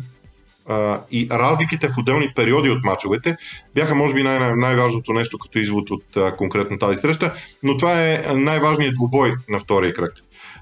и 1.12 1.27
разликите 1.31 1.89
в 1.89 1.97
отделни 1.97 2.33
периоди 2.36 2.69
от 2.69 2.83
мачовете 2.83 3.38
бяха 3.75 3.95
може 3.95 4.13
би 4.13 4.24
най- 4.24 4.55
най-важното 4.55 5.13
нещо 5.13 5.38
като 5.38 5.59
извод 5.59 5.91
от 5.91 6.17
а, 6.17 6.36
конкретно 6.36 6.77
тази 6.77 7.01
среща, 7.01 7.33
но 7.63 7.77
това 7.77 8.03
е 8.03 8.24
най-важният 8.33 8.95
двубой 8.95 9.36
на 9.50 9.59
втория 9.59 9.93
кръг. 9.93 10.13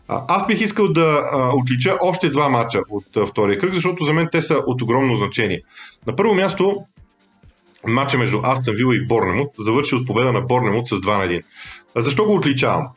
А, 0.07 0.25
аз 0.27 0.47
бих 0.47 0.61
искал 0.61 0.87
да 0.87 1.29
а, 1.31 1.51
отлича 1.55 1.97
още 2.01 2.29
два 2.29 2.49
мача 2.49 2.79
от 2.89 3.17
а, 3.17 3.25
втория 3.25 3.57
кръг, 3.57 3.73
защото 3.73 4.05
за 4.05 4.13
мен 4.13 4.29
те 4.31 4.41
са 4.41 4.53
от 4.67 4.81
огромно 4.81 5.15
значение. 5.15 5.61
На 6.07 6.15
първо 6.15 6.33
място 6.33 6.83
матча 7.87 8.17
между 8.17 8.39
Астън 8.43 8.75
Вила 8.75 8.95
и 8.95 9.05
Борнемут, 9.05 9.49
завършил 9.59 9.97
с 9.97 10.05
победа 10.05 10.31
на 10.31 10.41
Борнемут 10.41 10.87
с 10.87 10.95
2 10.95 11.17
на 11.17 11.25
1. 11.25 11.41
А 11.95 12.01
защо 12.01 12.25
го 12.25 12.35
отличавам? 12.35 12.87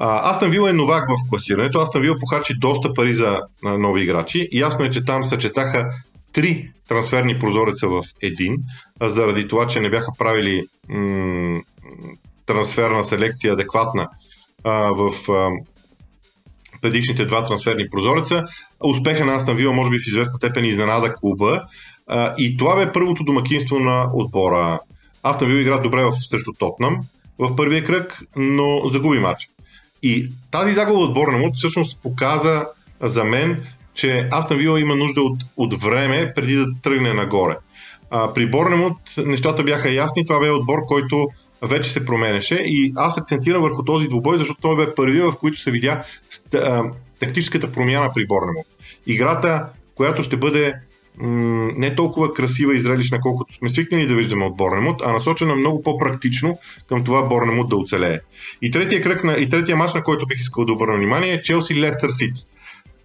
Астън 0.00 0.50
Вила 0.50 0.70
е 0.70 0.72
новак 0.72 1.08
в 1.08 1.30
класирането. 1.30 1.80
Астън 1.80 2.02
Вила 2.02 2.16
похарчи 2.20 2.54
доста 2.58 2.94
пари 2.94 3.14
за 3.14 3.40
нови 3.62 4.02
играчи. 4.02 4.48
Ясно 4.52 4.84
е, 4.84 4.90
че 4.90 5.04
там 5.04 5.24
съчетаха 5.24 5.90
три 6.38 6.70
трансферни 6.88 7.38
прозореца 7.38 7.88
в 7.88 8.02
един, 8.22 8.56
заради 9.00 9.48
това, 9.48 9.66
че 9.66 9.80
не 9.80 9.90
бяха 9.90 10.12
правили 10.18 10.62
м- 10.88 11.60
трансферна 12.46 13.04
селекция 13.04 13.52
адекватна 13.52 14.08
а, 14.64 14.72
в 14.72 15.32
а, 15.32 15.50
предишните 16.82 17.24
два 17.24 17.44
трансферни 17.44 17.90
прозореца. 17.90 18.44
Успеха 18.80 19.24
на 19.24 19.34
Астан 19.34 19.56
Вила 19.56 19.72
може 19.72 19.90
би 19.90 19.98
в 19.98 20.06
известна 20.06 20.34
степен 20.34 20.64
изненада 20.64 21.14
клуба 21.14 21.62
а, 22.06 22.34
и 22.38 22.56
това 22.56 22.76
бе 22.76 22.92
първото 22.92 23.24
домакинство 23.24 23.78
на 23.78 24.10
отбора. 24.14 24.78
Астан 25.22 25.48
Вила 25.48 25.60
игра 25.60 25.78
добре 25.78 26.04
в, 26.04 26.12
срещу 26.12 26.52
Тотнам 26.58 26.98
в 27.38 27.56
първия 27.56 27.84
кръг, 27.84 28.22
но 28.36 28.82
загуби 28.86 29.18
матч. 29.18 29.48
И 30.02 30.30
тази 30.50 30.72
загуба 30.72 30.98
от 30.98 31.14
Борнемут 31.14 31.56
всъщност 31.56 32.02
показа 32.02 32.66
за 33.00 33.24
мен 33.24 33.66
че 33.98 34.28
Астан 34.30 34.58
Вила 34.58 34.80
има 34.80 34.94
нужда 34.94 35.22
от, 35.22 35.40
от 35.56 35.82
време 35.82 36.32
преди 36.36 36.54
да 36.54 36.66
тръгне 36.82 37.14
нагоре. 37.14 37.56
А, 38.10 38.32
при 38.32 38.50
Борнемут 38.50 38.96
нещата 39.26 39.64
бяха 39.64 39.90
ясни, 39.90 40.24
това 40.24 40.40
бе 40.40 40.50
отбор, 40.50 40.78
който 40.86 41.28
вече 41.62 41.90
се 41.90 42.04
променеше 42.04 42.54
и 42.54 42.92
аз 42.96 43.18
акцентирам 43.18 43.62
върху 43.62 43.84
този 43.84 44.08
двубой, 44.08 44.38
защото 44.38 44.60
той 44.60 44.76
бе 44.76 44.94
първия, 44.94 45.30
в 45.30 45.36
който 45.36 45.60
се 45.60 45.70
видя 45.70 46.02
тактическата 47.20 47.72
промяна 47.72 48.10
при 48.14 48.26
Борнемут. 48.26 48.66
Играта, 49.06 49.66
която 49.94 50.22
ще 50.22 50.36
бъде 50.36 50.74
не 51.20 51.94
толкова 51.94 52.34
красива 52.34 52.74
и 52.74 52.78
зрелищна, 52.78 53.20
колкото 53.20 53.54
сме 53.54 53.68
свикнали 53.68 54.06
да 54.06 54.14
виждаме 54.14 54.44
от 54.44 54.56
Борнемут, 54.56 55.02
а 55.04 55.12
насочена 55.12 55.54
много 55.54 55.82
по-практично 55.82 56.58
към 56.86 57.04
това 57.04 57.22
Борнемут 57.22 57.68
да 57.68 57.76
оцелее. 57.76 58.18
И 58.62 58.70
третия, 58.70 59.02
кръг 59.02 59.24
на, 59.24 59.32
и 59.32 59.48
третия 59.48 59.76
мач, 59.76 59.94
на 59.94 60.02
който 60.02 60.26
бих 60.26 60.40
искал 60.40 60.64
да 60.64 60.72
обърна 60.72 60.96
внимание 60.96 61.32
е 61.32 61.42
Челси 61.42 61.80
Лестър 61.80 62.10
Сити. 62.10 62.46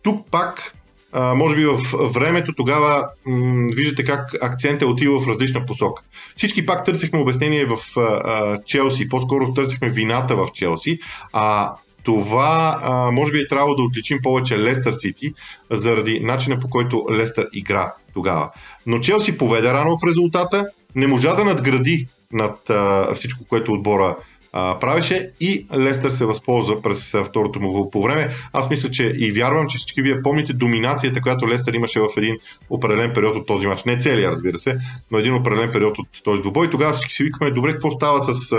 Тук 0.04 0.28
пак 0.32 0.74
а, 1.14 1.36
може 1.36 1.56
би 1.56 1.66
в 1.66 1.80
времето 2.14 2.54
тогава 2.54 3.10
м- 3.26 3.70
виждате 3.76 4.04
как 4.04 4.44
акцент 4.44 4.82
е 4.82 4.86
отива 4.86 5.20
в 5.20 5.28
различна 5.28 5.66
посока. 5.66 6.04
Всички 6.36 6.66
пак 6.66 6.86
търсихме 6.86 7.20
обяснение 7.20 7.66
в 7.66 8.00
а, 8.00 8.60
Челси, 8.66 9.10
по-скоро 9.10 9.54
търсихме 9.54 9.90
вината 9.90 10.36
в 10.36 10.48
Челси, 10.54 11.00
а 11.34 11.74
това 12.04 12.80
а, 12.84 13.12
може 13.12 13.32
би 13.32 13.40
е 13.40 13.48
трябвало 13.48 13.76
да 13.76 13.84
отличим 13.84 14.20
повече 14.24 14.60
Лестър 14.60 14.94
Сити, 14.94 15.34
заради 15.72 16.20
начина 16.20 16.60
по 16.60 16.70
който 16.70 17.06
Лестър 17.12 17.48
игра 17.54 17.94
тогава. 18.14 18.52
Но 18.86 19.00
Челси 19.00 19.38
поведе 19.38 19.74
рано 19.74 19.98
в 19.98 20.08
резултата, 20.08 20.66
не 20.96 21.08
можа 21.08 21.36
да 21.36 21.44
надгради 21.44 22.08
над 22.32 22.70
а, 22.70 23.14
всичко, 23.14 23.46
което 23.50 23.74
отбора 23.74 24.16
а, 24.54 24.80
правеше 24.80 25.30
и 25.40 25.68
Лестър 25.78 26.10
се 26.10 26.26
възползва 26.26 26.82
през 26.82 27.16
второто 27.26 27.60
му 27.60 27.90
по 27.92 28.04
време. 28.04 28.30
Аз 28.54 28.70
мисля, 28.70 28.92
че 28.92 29.14
и 29.18 29.32
вярвам, 29.32 29.68
че 29.68 29.78
всички 29.78 30.02
вие 30.02 30.22
помните 30.22 30.54
доминацията, 30.54 31.22
която 31.22 31.48
Лестър 31.48 31.74
имаше 31.74 32.00
в 32.00 32.08
един 32.18 32.38
определен 32.70 33.12
период 33.14 33.36
от 33.36 33.48
този 33.48 33.68
матч. 33.68 33.84
Не 33.84 34.00
целият, 34.00 34.32
разбира 34.32 34.58
се, 34.58 34.78
но 35.12 35.18
един 35.18 35.34
определен 35.34 35.72
период 35.72 36.00
от 36.00 36.08
този 36.24 36.42
двубой. 36.42 36.70
Тогава 36.70 36.94
всички 36.94 37.14
си 37.14 37.24
викаме, 37.24 37.52
добре, 37.52 37.72
какво 37.72 37.92
става 37.92 38.24
с 38.24 38.58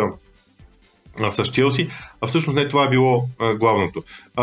с 1.30 1.44
Челси, 1.44 1.88
а 2.20 2.26
всъщност 2.26 2.56
не 2.56 2.68
това 2.68 2.84
е 2.84 2.88
било 2.88 3.28
а, 3.38 3.54
главното. 3.54 4.02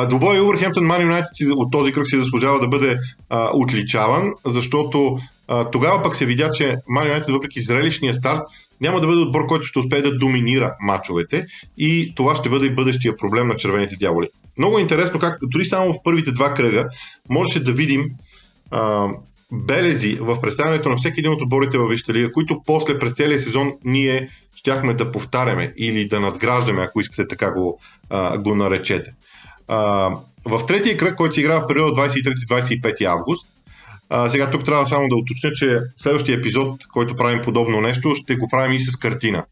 Двубой 0.09 0.39
Увърхемптън 0.39 0.85
Ман 0.85 1.01
Юнайтед 1.01 1.31
от 1.51 1.71
този 1.71 1.91
кръг 1.91 2.07
си 2.07 2.19
заслужава 2.19 2.59
да 2.59 2.67
бъде 2.67 2.97
а, 3.29 3.49
отличаван, 3.53 4.33
защото 4.45 5.17
а, 5.47 5.69
тогава 5.69 6.03
пък 6.03 6.15
се 6.15 6.25
видя, 6.25 6.51
че 6.51 6.75
Ман 6.87 7.05
Юнайтед, 7.05 7.29
въпреки 7.29 7.61
зрелищния 7.61 8.13
старт, 8.13 8.41
няма 8.81 9.01
да 9.01 9.07
бъде 9.07 9.21
отбор, 9.21 9.45
който 9.45 9.65
ще 9.65 9.79
успее 9.79 10.01
да 10.01 10.17
доминира 10.17 10.75
мачовете 10.81 11.45
и 11.77 12.13
това 12.15 12.35
ще 12.35 12.49
бъде 12.49 12.65
и 12.65 12.75
бъдещия 12.75 13.17
проблем 13.17 13.47
на 13.47 13.55
червените 13.55 13.95
дяволи. 13.95 14.27
Много 14.57 14.77
е 14.77 14.81
интересно 14.81 15.19
как 15.19 15.39
дори 15.41 15.65
само 15.65 15.93
в 15.93 16.03
първите 16.03 16.31
два 16.31 16.53
кръга 16.53 16.89
можеше 17.29 17.63
да 17.63 17.71
видим 17.71 18.05
а, 18.71 19.07
белези 19.51 20.17
в 20.21 20.41
представянето 20.41 20.89
на 20.89 20.95
всеки 20.95 21.19
един 21.19 21.31
от 21.31 21.41
отборите 21.41 21.77
във 21.77 21.89
Висшата 21.89 22.31
които 22.31 22.61
после 22.65 22.99
през 22.99 23.13
целия 23.13 23.39
сезон 23.39 23.73
ние 23.83 24.29
щяхме 24.55 24.93
да 24.93 25.11
повтаряме 25.11 25.73
или 25.77 26.07
да 26.07 26.19
надграждаме, 26.19 26.81
ако 26.81 27.01
искате 27.01 27.27
така 27.27 27.51
го, 27.51 27.79
а, 28.09 28.37
го 28.37 28.55
наречете. 28.55 29.13
А, 29.67 30.09
в 30.45 30.65
третия 30.67 30.97
кръг, 30.97 31.15
който 31.15 31.33
се 31.33 31.41
играе 31.41 31.59
в 31.59 31.67
период 31.67 31.97
23-25 31.97 33.05
август, 33.05 33.47
а, 34.13 34.29
сега 34.29 34.51
тук 34.51 34.65
трябва 34.65 34.85
само 34.85 35.07
да 35.09 35.15
уточня, 35.15 35.51
че 35.53 35.79
следващия 35.97 36.37
епизод, 36.37 36.87
който 36.87 37.15
правим 37.15 37.41
подобно 37.41 37.81
нещо, 37.81 38.15
ще 38.15 38.35
го 38.35 38.47
правим 38.47 38.73
и 38.73 38.79
с 38.79 38.97
картина. 38.97 39.45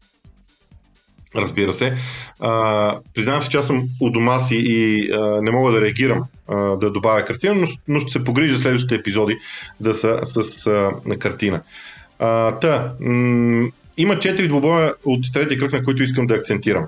Разбира 1.36 1.72
се. 1.72 1.94
А, 2.40 2.98
признавам 3.14 3.42
се, 3.42 3.48
че 3.48 3.56
аз 3.56 3.66
съм 3.66 3.88
у 4.00 4.10
дома 4.10 4.38
си 4.38 4.56
и 4.56 5.10
а, 5.12 5.42
не 5.42 5.50
мога 5.50 5.72
да 5.72 5.80
реагирам 5.80 6.22
а, 6.48 6.56
да 6.56 6.90
добавя 6.90 7.24
картина, 7.24 7.54
но, 7.54 7.66
но 7.88 8.00
ще 8.00 8.12
се 8.12 8.24
погрижа 8.24 8.58
следващите 8.58 8.94
епизоди 8.94 9.36
да 9.80 9.94
са 9.94 10.20
с 10.22 10.66
а, 10.66 10.90
на 11.06 11.18
картина. 11.18 11.62
А, 12.18 12.52
та, 12.58 12.92
м- 13.00 13.68
има 13.96 14.18
четири 14.18 14.48
двубоя 14.48 14.94
от 15.04 15.32
третия 15.32 15.58
кръг, 15.58 15.72
на 15.72 15.82
които 15.82 16.02
искам 16.02 16.26
да 16.26 16.34
акцентирам. 16.34 16.86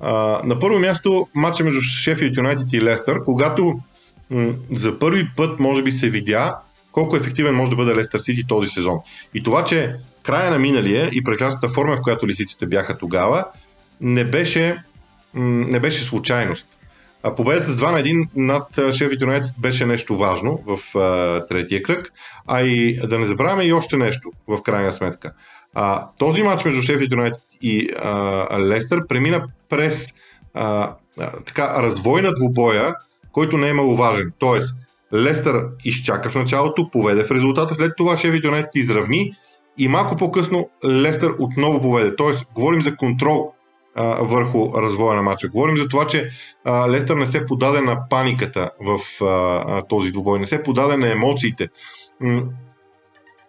А, 0.00 0.12
на 0.44 0.58
първо 0.58 0.78
място 0.78 1.28
матча 1.34 1.64
между 1.64 1.80
Шефилд 1.80 2.36
Юнайтед 2.36 2.72
и 2.72 2.82
Лестър, 2.82 3.24
когато 3.24 3.80
м- 4.30 4.54
за 4.70 4.98
първи 4.98 5.28
път 5.36 5.60
може 5.60 5.82
би 5.82 5.92
се 5.92 6.08
видя 6.08 6.56
колко 6.96 7.16
ефективен 7.16 7.54
може 7.54 7.70
да 7.70 7.76
бъде 7.76 7.94
Лестър 7.94 8.18
Сити 8.18 8.46
този 8.46 8.68
сезон. 8.68 8.98
И 9.34 9.42
това, 9.42 9.64
че 9.64 9.96
края 10.22 10.50
на 10.50 10.58
миналия 10.58 11.10
и 11.12 11.24
прекрасната 11.24 11.68
форма, 11.68 11.96
в 11.96 12.00
която 12.00 12.26
лисиците 12.26 12.66
бяха 12.66 12.98
тогава, 12.98 13.44
не 14.00 14.24
беше, 14.24 14.82
не 15.34 15.80
беше 15.80 16.04
случайност. 16.04 16.66
А 17.22 17.34
победата 17.34 17.70
с 17.70 17.76
2 17.76 17.92
на 17.92 17.98
1 17.98 18.28
над 18.36 18.94
Шефит 18.94 19.20
Юнайтед 19.20 19.50
беше 19.58 19.86
нещо 19.86 20.16
важно 20.16 20.62
в 20.66 20.98
а, 20.98 21.46
третия 21.46 21.82
кръг, 21.82 22.12
а 22.46 22.62
и 22.62 23.00
да 23.06 23.18
не 23.18 23.26
забравяме 23.26 23.64
и 23.64 23.72
още 23.72 23.96
нещо 23.96 24.32
в 24.48 24.62
крайна 24.62 24.92
сметка. 24.92 25.32
А, 25.74 26.08
този 26.18 26.42
матч 26.42 26.64
между 26.64 26.82
Шефит 26.82 27.12
Юнайтед 27.12 27.42
и 27.62 27.90
а, 27.98 28.60
Лестър 28.60 29.06
премина 29.06 29.46
през 29.68 30.12
а, 30.54 30.94
а, 31.20 31.30
така, 31.46 31.82
развой 31.82 32.22
на 32.22 32.34
двубоя, 32.34 32.94
който 33.32 33.58
не 33.58 33.68
е 33.68 33.72
маловажен. 33.72 34.32
Тоест, 34.38 34.85
Лестър 35.14 35.68
изчака 35.84 36.30
в 36.30 36.34
началото, 36.34 36.90
поведе 36.90 37.24
в 37.24 37.30
резултата, 37.30 37.74
след 37.74 37.92
това 37.96 38.16
Шефит 38.16 38.44
Юнайтед 38.44 38.74
изравни 38.74 39.32
и 39.78 39.88
малко 39.88 40.16
по-късно 40.16 40.70
Лестър 40.84 41.32
отново 41.38 41.80
поведе. 41.80 42.16
Тоест, 42.16 42.46
говорим 42.54 42.82
за 42.82 42.96
контрол 42.96 43.52
а, 43.94 44.04
върху 44.04 44.72
развоя 44.76 45.16
на 45.16 45.22
матча. 45.22 45.48
Говорим 45.48 45.76
за 45.76 45.88
това, 45.88 46.06
че 46.06 46.28
а, 46.64 46.90
Лестър 46.90 47.16
не 47.16 47.26
се 47.26 47.46
подаде 47.46 47.80
на 47.80 48.08
паниката 48.08 48.70
в 48.80 49.24
а, 49.24 49.82
този 49.82 50.12
двубой, 50.12 50.38
не 50.38 50.46
се 50.46 50.62
подаде 50.62 50.96
на 50.96 51.12
емоциите. 51.12 51.68
М- 52.20 52.42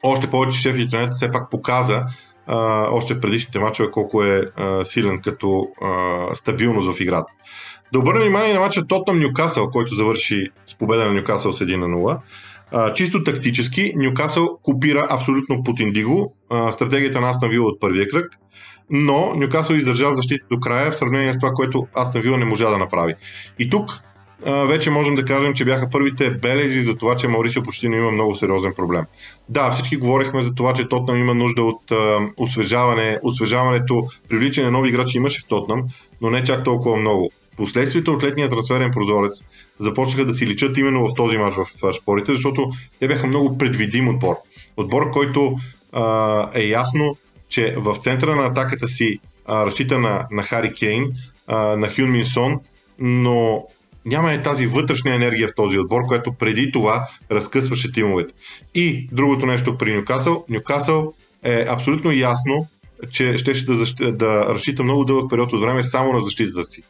още 0.04 0.30
повече 0.30 0.58
Шефит 0.58 0.94
Юнайтед 0.94 1.16
все 1.16 1.32
пак 1.32 1.50
показа 1.52 2.06
а, 2.48 2.88
още 2.92 3.14
в 3.14 3.20
предишните 3.20 3.60
мачове 3.60 3.92
колко 3.92 4.24
е 4.24 4.42
а, 4.56 4.86
силен 4.86 5.20
като 5.24 5.68
а, 5.82 6.36
стабилност 6.36 6.94
в 6.94 7.02
играта. 7.02 7.34
Да 7.94 8.00
обърнем 8.00 8.24
внимание 8.24 8.54
на 8.54 8.60
матча 8.60 8.88
Тотнам 8.88 9.20
Нюкасъл, 9.20 9.70
който 9.70 9.96
завърши 9.96 10.48
с 10.68 10.76
победа 10.76 11.06
на 11.06 11.14
Нюкасъл 11.14 11.54
с 11.54 11.60
1 11.60 11.76
на 11.76 11.88
0. 11.88 12.18
А, 12.72 12.94
чисто 12.94 13.24
тактически 13.24 13.94
Нюкасъл 13.96 14.58
копира 14.64 15.08
абсолютно 15.10 15.64
под 15.64 15.80
Индиго 15.80 16.34
а, 16.50 16.72
стратегията 16.72 17.22
на 17.22 17.30
Астан 17.30 17.50
Вила 17.50 17.68
от 17.68 17.80
първия 17.80 18.08
кръг, 18.08 18.28
но 18.90 19.34
Нюкасъл 19.36 19.76
издържа 19.76 20.10
в 20.10 20.16
защита 20.16 20.46
до 20.52 20.60
края 20.60 20.92
в 20.92 20.96
сравнение 20.96 21.34
с 21.34 21.40
това, 21.40 21.52
което 21.52 21.88
Астан 21.98 22.22
Вила 22.22 22.38
не 22.38 22.46
можа 22.46 22.70
да 22.70 22.78
направи. 22.78 23.14
И 23.60 23.70
тук 23.70 24.04
вече 24.46 24.90
можем 24.90 25.16
да 25.16 25.26
кажем, 25.26 25.54
че 25.54 25.66
бяха 25.66 25.90
първите 25.90 26.30
белези 26.30 26.82
за 26.82 26.98
това, 26.98 27.16
че 27.16 27.28
Маурисио 27.28 27.64
почти 27.64 27.90
не 27.90 27.98
има 27.98 28.12
много 28.12 28.36
сериозен 28.36 28.74
проблем. 28.76 29.06
Да, 29.50 29.72
всички 29.72 29.98
говорихме 29.98 30.42
за 30.42 30.56
това, 30.56 30.74
че 30.74 30.90
Тотнам 30.90 31.18
има 31.18 31.34
нужда 31.34 31.64
от 31.64 31.92
а, 31.92 32.20
освежаване. 32.38 33.20
Освежаването, 33.24 34.08
привличане 34.30 34.66
на 34.66 34.72
нови 34.72 34.90
играчи 34.90 35.18
имаше 35.18 35.42
в 35.42 35.48
Тотнам, 35.48 35.84
но 36.22 36.30
не 36.30 36.44
чак 36.44 36.64
толкова 36.64 36.98
много. 36.98 37.32
Последствията 37.58 38.12
от 38.12 38.24
летния 38.24 38.50
трансферен 38.50 38.92
прозорец 38.92 39.44
започнаха 39.80 40.26
да 40.26 40.34
си 40.34 40.48
личат 40.48 40.78
именно 40.78 41.08
в 41.08 41.14
този 41.16 41.38
мач 41.38 41.54
в 41.54 41.92
шпорите, 41.92 42.34
защото 42.34 42.72
те 43.00 43.08
бяха 43.08 43.28
много 43.28 43.58
предвидим 43.58 44.10
отбор. 44.10 44.36
Отбор, 44.78 45.12
който 45.12 45.58
а, 45.92 46.50
е 46.54 46.64
ясно, 46.64 47.18
че 47.50 47.76
в 47.78 47.96
центъра 47.96 48.36
на 48.36 48.46
атаката 48.46 48.88
си 48.88 49.20
а, 49.46 49.66
разчита 49.66 50.00
на, 50.00 50.28
на 50.32 50.44
Хари 50.44 50.74
Кейн, 50.74 51.12
а, 51.48 51.58
на 51.58 51.88
Хюн 51.96 52.12
Минсон, 52.12 52.60
но 53.00 53.68
няма 54.08 54.34
е 54.34 54.42
тази 54.42 54.66
вътрешна 54.66 55.16
енергия 55.16 55.48
в 55.48 55.56
този 55.56 55.80
отбор, 55.80 56.02
която 56.08 56.34
преди 56.34 56.72
това 56.72 57.08
разкъсваше 57.32 57.92
тимовете. 57.92 58.34
И 58.76 59.10
другото 59.12 59.46
нещо 59.46 59.78
при 59.78 59.96
Нюкасъл. 59.96 60.46
Нюкасъл 60.50 61.14
е 61.44 61.66
абсолютно 61.70 62.12
ясно, 62.12 62.68
че 63.12 63.38
ще, 63.38 63.54
ще 63.54 63.66
да, 63.66 63.78
защ... 63.78 64.18
да 64.18 64.46
разчита 64.50 64.84
много 64.84 65.06
дълъг 65.06 65.30
период 65.30 65.54
от 65.54 65.62
време 65.62 65.84
само 65.84 66.14
на 66.14 66.20
защитата 66.20 66.64
си. 66.64 66.82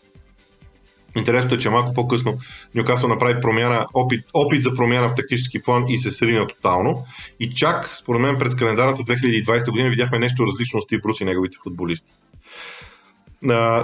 Интересното 1.15 1.55
е, 1.55 1.57
че 1.57 1.69
малко 1.69 1.93
по-късно 1.93 2.37
Нюкасъл 2.75 3.09
направи 3.09 3.39
промяна, 3.41 3.85
опит, 3.93 4.25
опит 4.33 4.63
за 4.63 4.75
промяна 4.75 5.09
в 5.09 5.15
тактически 5.15 5.61
план 5.61 5.85
и 5.87 5.99
се 5.99 6.11
срина 6.11 6.47
тотално. 6.47 7.05
И 7.39 7.49
чак, 7.49 7.95
според 7.95 8.21
мен, 8.21 8.37
през 8.37 8.55
календарната 8.55 9.01
2020 9.01 9.71
година 9.71 9.89
видяхме 9.89 10.19
нещо 10.19 10.45
различно 10.45 10.77
от 10.77 10.83
Стив 10.83 11.01
и 11.21 11.25
неговите 11.25 11.57
футболисти. 11.63 12.07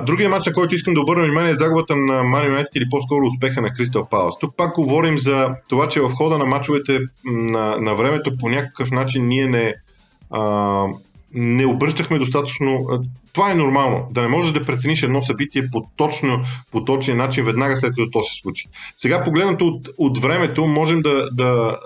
Другия 0.05 0.29
матч, 0.29 0.45
на 0.45 0.53
който 0.53 0.75
искам 0.75 0.93
да 0.93 1.01
обърна 1.01 1.24
внимание 1.24 1.51
е 1.51 1.55
загубата 1.55 1.95
на 1.95 2.24
Man 2.24 2.50
United 2.50 2.69
или 2.75 2.89
по-скоро 2.89 3.25
успеха 3.25 3.62
на 3.62 3.69
Кристал 3.69 4.07
Палас. 4.10 4.39
Тук 4.39 4.55
пак 4.57 4.75
говорим 4.75 5.17
за 5.17 5.50
това, 5.69 5.88
че 5.88 6.01
в 6.01 6.10
хода 6.10 6.38
на 6.38 6.45
мачовете 6.45 7.00
на, 7.25 7.77
на 7.77 7.95
времето 7.95 8.38
по 8.38 8.50
някакъв 8.50 8.91
начин 8.91 9.27
ние 9.27 9.48
не, 9.48 9.74
а, 10.31 10.86
не 11.33 11.65
обръщахме 11.65 12.19
достатъчно. 12.19 12.88
Това 13.33 13.51
е 13.51 13.55
нормално. 13.55 14.07
Да 14.12 14.22
не 14.22 14.27
можеш 14.27 14.53
да 14.53 14.65
прецениш 14.65 15.03
едно 15.03 15.22
събитие 15.22 15.67
по, 15.72 15.88
точно, 15.95 16.41
по 16.72 16.86
точния 16.86 17.17
начин 17.17 17.45
веднага 17.45 17.77
след 17.77 17.89
като 17.89 18.10
то 18.12 18.24
се 18.24 18.41
случи. 18.41 18.67
Сега 18.98 19.24
погледнато 19.24 19.67
от, 19.67 19.89
от 19.98 20.17
времето 20.17 20.67
можем 20.67 21.01
да, 21.01 21.29
да, 21.31 21.77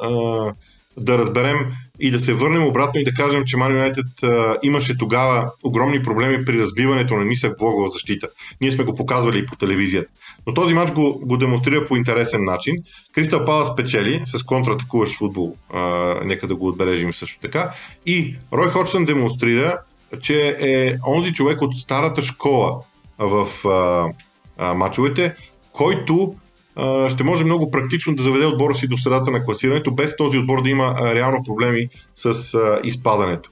да 0.98 1.18
разберем 1.18 1.72
и 2.00 2.12
да 2.12 2.20
се 2.20 2.34
върнем 2.34 2.68
обратно 2.68 3.00
и 3.00 3.04
да 3.04 3.14
кажем, 3.14 3.44
че 3.46 3.58
Man 3.58 3.94
United 3.94 4.58
имаше 4.64 4.98
тогава 4.98 5.52
огромни 5.64 6.02
проблеми 6.02 6.46
при 6.46 6.60
разбиването 6.60 7.14
на 7.14 7.26
нисък 7.26 7.58
блок 7.58 7.88
в 7.88 7.94
защита. 7.94 8.28
Ние 8.62 8.72
сме 8.72 8.84
го 8.84 8.96
показвали 8.96 9.40
и 9.40 9.46
по 9.46 9.56
телевизията. 9.56 10.14
Но 10.48 10.54
този 10.54 10.74
матч 10.74 10.92
го, 10.92 11.20
го 11.24 11.38
демонстрира 11.38 11.86
по 11.86 11.96
интересен 11.96 12.44
начин. 12.44 12.76
Кристал 13.14 13.46
Палас 13.46 13.68
спечели 13.68 14.22
с 14.26 14.44
контратакуващ 14.44 15.18
футбол. 15.18 15.56
А, 15.74 15.80
нека 16.24 16.48
да 16.48 16.56
го 16.56 16.68
отбележим 16.68 17.14
също 17.14 17.42
така. 17.42 17.72
И 18.06 18.36
Рой 18.54 18.70
Ходжсън 18.70 19.06
демонстрира, 19.06 19.80
че 20.22 20.58
е 20.60 20.94
онзи 21.08 21.34
човек 21.34 21.62
от 21.62 21.76
старата 21.76 22.22
школа 22.22 22.80
в 23.18 23.48
а, 23.68 24.06
а, 24.58 24.74
мачовете, 24.74 25.36
който 25.72 26.36
ще 27.10 27.24
може 27.24 27.44
много 27.44 27.72
практично 27.72 28.16
да 28.16 28.24
заведе 28.24 28.46
отбора 28.46 28.76
си 28.76 28.88
до 28.88 28.98
средата 28.98 29.32
на 29.32 29.46
класирането, 29.46 29.92
без 29.92 30.18
този 30.18 30.38
отбор 30.38 30.62
да 30.62 30.70
има 30.70 30.96
реално 31.02 31.44
проблеми 31.44 31.88
с 32.16 32.60
изпадането. 32.84 33.50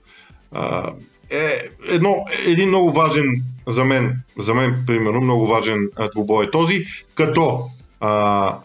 Е, 1.29 1.62
едно, 1.89 2.25
един 2.46 2.70
много 2.70 2.91
важен 2.91 3.44
за 3.67 3.86
мен, 3.86 4.22
за 4.38 4.53
мен, 4.53 4.84
примерно, 4.88 5.22
много 5.22 5.48
важен 5.48 5.89
двубой 6.12 6.46
е 6.46 6.51
този, 6.51 6.86
като 7.15 7.63
а, 8.00 8.58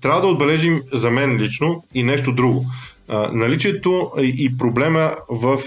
трябва 0.00 0.20
да 0.20 0.26
отбележим 0.26 0.82
за 0.92 1.10
мен 1.10 1.36
лично 1.36 1.84
и 1.94 2.02
нещо 2.02 2.32
друго. 2.32 2.66
А, 3.08 3.30
наличието 3.32 4.12
и 4.18 4.56
проблема 4.58 5.16
в 5.28 5.58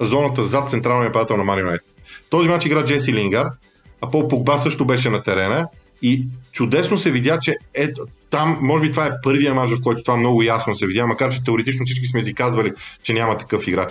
зоната 0.00 0.42
зад 0.42 0.70
централния 0.70 1.08
нападател 1.08 1.36
на 1.36 1.44
Мари 1.44 1.62
В 2.26 2.30
този 2.30 2.48
матч 2.48 2.66
игра 2.66 2.84
Джеси 2.84 3.12
Лингард, 3.12 3.52
а 4.00 4.10
Пол 4.10 4.28
Погба 4.28 4.58
също 4.58 4.84
беше 4.84 5.10
на 5.10 5.22
терена 5.22 5.68
и 6.02 6.26
чудесно 6.52 6.98
се 6.98 7.10
видя, 7.10 7.38
че 7.42 7.56
ето, 7.74 8.06
там, 8.30 8.58
може 8.60 8.82
би 8.82 8.90
това 8.90 9.06
е 9.06 9.10
първия 9.22 9.54
мач, 9.54 9.70
в 9.70 9.80
който 9.82 10.02
това 10.02 10.16
много 10.16 10.42
ясно 10.42 10.74
се 10.74 10.86
видя, 10.86 11.06
макар 11.06 11.32
че 11.32 11.44
теоретично 11.44 11.86
всички 11.86 12.06
сме 12.06 12.20
си 12.20 12.34
казвали, 12.34 12.72
че 13.02 13.12
няма 13.12 13.38
такъв 13.38 13.68
играч. 13.68 13.90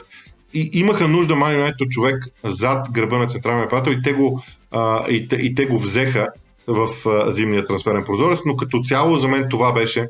И 0.54 0.70
имаха 0.74 1.08
нужда 1.08 1.34
Юнайтед 1.34 1.90
човек 1.90 2.26
зад 2.44 2.92
гърба 2.92 3.18
на 3.18 3.28
централния 3.28 3.62
нападател 3.62 3.92
и 3.92 4.02
те 4.02 4.14
го, 4.14 4.44
а, 4.72 5.10
и, 5.10 5.28
те, 5.28 5.36
и 5.36 5.56
те 5.56 5.66
го 5.66 5.80
взеха 5.80 6.28
в 6.68 7.10
а, 7.10 7.32
зимния 7.32 7.66
трансферен 7.66 8.04
прозорец, 8.06 8.40
но 8.46 8.56
като 8.56 8.82
цяло 8.86 9.18
за 9.18 9.28
мен 9.28 9.48
това 9.50 9.72
беше 9.72 10.08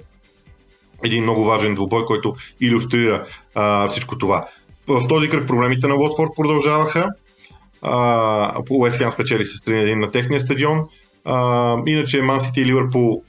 един 1.04 1.24
много 1.24 1.46
важен 1.46 1.76
двубой, 1.76 2.06
който 2.06 2.36
иллюстрира 2.62 3.26
а, 3.56 3.88
всичко 3.88 4.18
това. 4.18 4.48
В 4.88 5.08
този 5.08 5.30
кръг 5.30 5.48
проблемите 5.48 5.88
на 5.88 5.96
Уотфорд 5.96 6.32
продължаваха. 6.36 7.08
Уест 8.70 8.98
Хем 8.98 9.12
спечели 9.12 9.46
с 9.46 9.60
3-1 9.60 9.96
на 9.96 10.12
техния 10.12 10.40
стадион. 10.40 10.82
А, 11.26 11.78
иначе 11.88 12.22
Ман 12.22 12.42
Сити 12.42 12.62
и 12.62 12.66
Ливърпул 12.66 13.24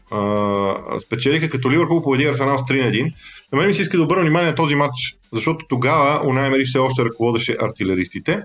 спечелиха, 1.02 1.50
като 1.50 1.70
Ливърпул 1.70 2.02
победи 2.02 2.26
Арсенал 2.26 2.58
с 2.58 2.62
3 2.62 2.84
на 2.84 2.90
1. 2.90 3.12
На 3.52 3.58
мен 3.58 3.68
ми 3.68 3.74
се 3.74 3.82
иска 3.82 3.96
да 3.96 4.02
обърна 4.02 4.22
внимание 4.22 4.50
на 4.50 4.54
този 4.54 4.74
матч, 4.74 5.16
защото 5.32 5.66
тогава 5.68 6.28
Унай 6.28 6.46
Емери 6.46 6.64
все 6.64 6.78
още 6.78 7.04
ръководеше 7.04 7.56
артилеристите. 7.62 8.42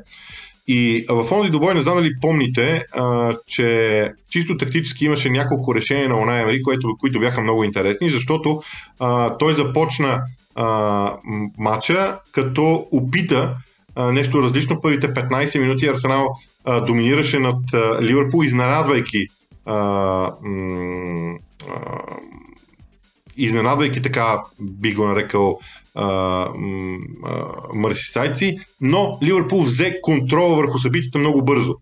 И 0.67 1.05
в 1.09 1.31
онзи 1.31 1.49
добой 1.49 1.73
не 1.73 1.81
знам 1.81 1.97
дали 1.97 2.11
помните, 2.21 2.83
а, 2.91 3.35
че 3.47 4.11
чисто 4.29 4.57
тактически 4.57 5.05
имаше 5.05 5.29
няколко 5.29 5.75
решения 5.75 6.09
на 6.09 6.15
Унай 6.15 6.41
Емери, 6.41 6.61
които, 6.61 6.87
които 6.99 7.19
бяха 7.19 7.41
много 7.41 7.63
интересни, 7.63 8.09
защото 8.09 8.61
а, 8.99 9.37
той 9.37 9.53
започна 9.53 10.21
а, 10.55 11.17
матча, 11.57 12.19
като 12.31 12.87
опита 12.91 13.55
а, 13.95 14.11
нещо 14.11 14.41
различно. 14.41 14.81
Първите 14.81 15.13
15 15.13 15.59
минути 15.59 15.87
Арсенал 15.87 16.27
а, 16.65 16.81
доминираше 16.81 17.39
над 17.39 17.73
а, 17.73 18.01
Ливърпул, 18.01 18.43
изненадвайки 18.43 19.27
а, 19.65 19.75
м- 20.43 21.37
а, 21.69 21.99
изненадвайки 23.37 24.01
така, 24.01 24.43
би 24.59 24.93
го 24.93 25.07
нарекал 25.07 25.59
марсистайци, 27.73 28.57
но 28.81 29.17
Ливърпул 29.23 29.63
взе 29.63 29.99
контрол 30.01 30.55
върху 30.55 30.77
събитията 30.77 31.19
много 31.19 31.45
бързо. 31.45 31.75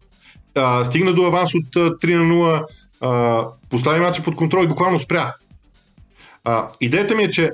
А, 0.55 0.83
стигна 0.83 1.13
до 1.13 1.25
аванс 1.25 1.53
от 1.53 1.75
3 1.75 2.17
на 2.17 2.23
0, 2.23 2.65
а, 3.01 3.47
постави 3.69 3.99
мача 3.99 4.23
под 4.23 4.35
контрол 4.35 4.63
и 4.63 4.67
буквално 4.67 4.99
спря. 4.99 5.35
А, 6.43 6.67
идеята 6.81 7.15
ми 7.15 7.23
е, 7.23 7.29
че 7.29 7.51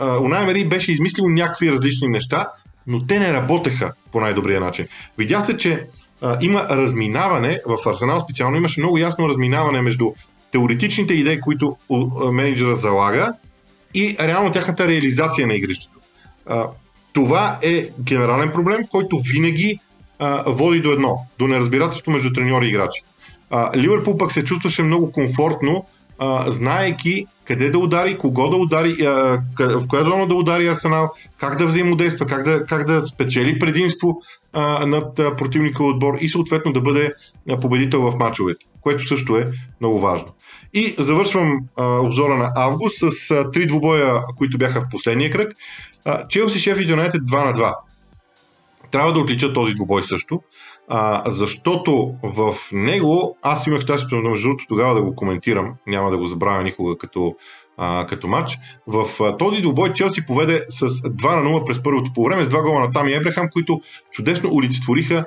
Унай 0.00 0.46
Мери 0.46 0.68
беше 0.68 0.92
измислил 0.92 1.28
някакви 1.28 1.72
различни 1.72 2.08
неща, 2.08 2.48
но 2.86 3.06
те 3.06 3.18
не 3.18 3.32
работеха 3.32 3.92
по 4.12 4.20
най-добрия 4.20 4.60
начин. 4.60 4.86
Видя 5.18 5.42
се, 5.42 5.56
че 5.56 5.86
има 6.40 6.66
разминаване, 6.70 7.60
в 7.66 7.88
Арсенал 7.88 8.20
специално 8.20 8.56
имаше 8.56 8.80
много 8.80 8.98
ясно 8.98 9.28
разминаване 9.28 9.80
между 9.80 10.12
теоретичните 10.52 11.14
идеи, 11.14 11.40
които 11.40 11.76
менеджера 12.32 12.74
залага 12.74 13.32
и 13.94 14.16
реално 14.20 14.52
тяхната 14.52 14.88
реализация 14.88 15.46
на 15.46 15.54
игрището. 15.54 15.98
Това 17.12 17.58
е 17.62 17.88
генерален 18.00 18.52
проблем, 18.52 18.86
който 18.90 19.18
винаги 19.18 19.78
води 20.46 20.80
до 20.80 20.92
едно, 20.92 21.26
до 21.38 21.46
неразбирателство 21.46 22.12
между 22.12 22.32
треньори 22.32 22.66
и 22.66 22.68
играчи. 22.68 23.02
А, 23.50 23.78
Ливърпул 23.78 24.16
пък 24.16 24.32
се 24.32 24.44
чувстваше 24.44 24.82
много 24.82 25.12
комфортно, 25.12 25.84
а, 26.22 26.50
знаеки 26.50 27.26
къде 27.44 27.70
да 27.70 27.78
удари, 27.78 28.18
кого 28.18 28.48
да 28.48 28.56
удари, 28.56 29.06
а, 29.06 29.42
в 29.58 29.88
коя 29.88 30.04
зона 30.04 30.28
да 30.28 30.34
удари 30.34 30.66
Арсенал, 30.66 31.10
как 31.38 31.58
да 31.58 31.66
взаимодейства, 31.66 32.26
как 32.26 32.44
да, 32.44 32.66
как 32.66 32.86
да 32.86 33.06
спечели 33.06 33.58
предимство 33.58 34.20
а, 34.52 34.86
над 34.86 35.16
противника 35.16 35.84
отбор 35.84 36.18
и 36.20 36.28
съответно 36.28 36.72
да 36.72 36.80
бъде 36.80 37.12
победител 37.60 38.02
в 38.02 38.18
мачовете, 38.18 38.66
което 38.80 39.06
също 39.06 39.36
е 39.36 39.50
много 39.80 39.98
важно. 39.98 40.28
И 40.74 40.94
завършвам 40.98 41.58
а, 41.76 41.98
обзора 41.98 42.36
на 42.36 42.52
август 42.56 42.96
с 42.98 43.30
а, 43.30 43.50
три 43.50 43.66
двубоя, 43.66 44.22
които 44.38 44.58
бяха 44.58 44.80
в 44.80 44.88
последния 44.90 45.30
кръг. 45.30 45.52
Челси 46.28 46.60
Шеф 46.60 46.80
и 46.80 46.90
Юнайтед 46.90 47.22
2 47.22 47.44
на 47.44 47.52
2. 47.52 47.74
Трябва 48.90 49.12
да 49.12 49.20
отлича 49.20 49.52
този 49.52 49.74
двубой 49.74 50.02
също, 50.02 50.40
а, 50.94 51.22
защото 51.26 52.14
в 52.22 52.54
него 52.72 53.38
аз 53.42 53.66
имах 53.66 53.80
щастието, 53.80 54.16
между 54.16 54.48
другото, 54.48 54.64
тогава 54.68 54.94
да 54.94 55.02
го 55.02 55.14
коментирам, 55.14 55.74
няма 55.86 56.10
да 56.10 56.18
го 56.18 56.26
забравя 56.26 56.62
никога 56.62 56.98
като, 56.98 57.34
а, 57.76 58.06
като 58.06 58.28
матч. 58.28 58.58
В 58.86 59.22
а, 59.22 59.36
този 59.36 59.62
двубой 59.62 59.92
Челси 59.92 60.26
поведе 60.26 60.64
с 60.68 60.88
2 60.88 61.42
на 61.42 61.50
0 61.50 61.66
през 61.66 61.82
първото 61.82 62.12
по 62.14 62.24
време 62.24 62.44
с 62.44 62.48
два 62.48 62.62
гола 62.62 62.80
на 62.80 62.90
Тами 62.90 63.12
Ебрахам, 63.12 63.48
които 63.52 63.80
чудесно 64.10 64.54
олицетвориха 64.54 65.26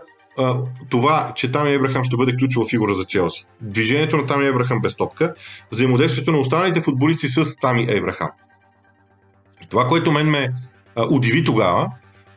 това, 0.89 1.31
че 1.35 1.51
Тами 1.51 1.73
Ебрахам 1.73 2.03
ще 2.03 2.17
бъде 2.17 2.37
ключова 2.37 2.65
фигура 2.69 2.93
за 2.93 3.05
Челси. 3.05 3.45
Движението 3.61 4.17
на 4.17 4.25
Тами 4.25 4.47
Ебрахам 4.47 4.81
без 4.81 4.95
топка, 4.95 5.33
взаимодействието 5.71 6.31
на 6.31 6.37
останалите 6.37 6.81
футболисти 6.81 7.27
с 7.27 7.55
Тами 7.55 7.85
Ебрахам. 7.89 8.29
Това, 9.69 9.87
което 9.87 10.11
мен 10.11 10.29
ме 10.29 10.51
удиви 11.09 11.43
тогава, 11.43 11.89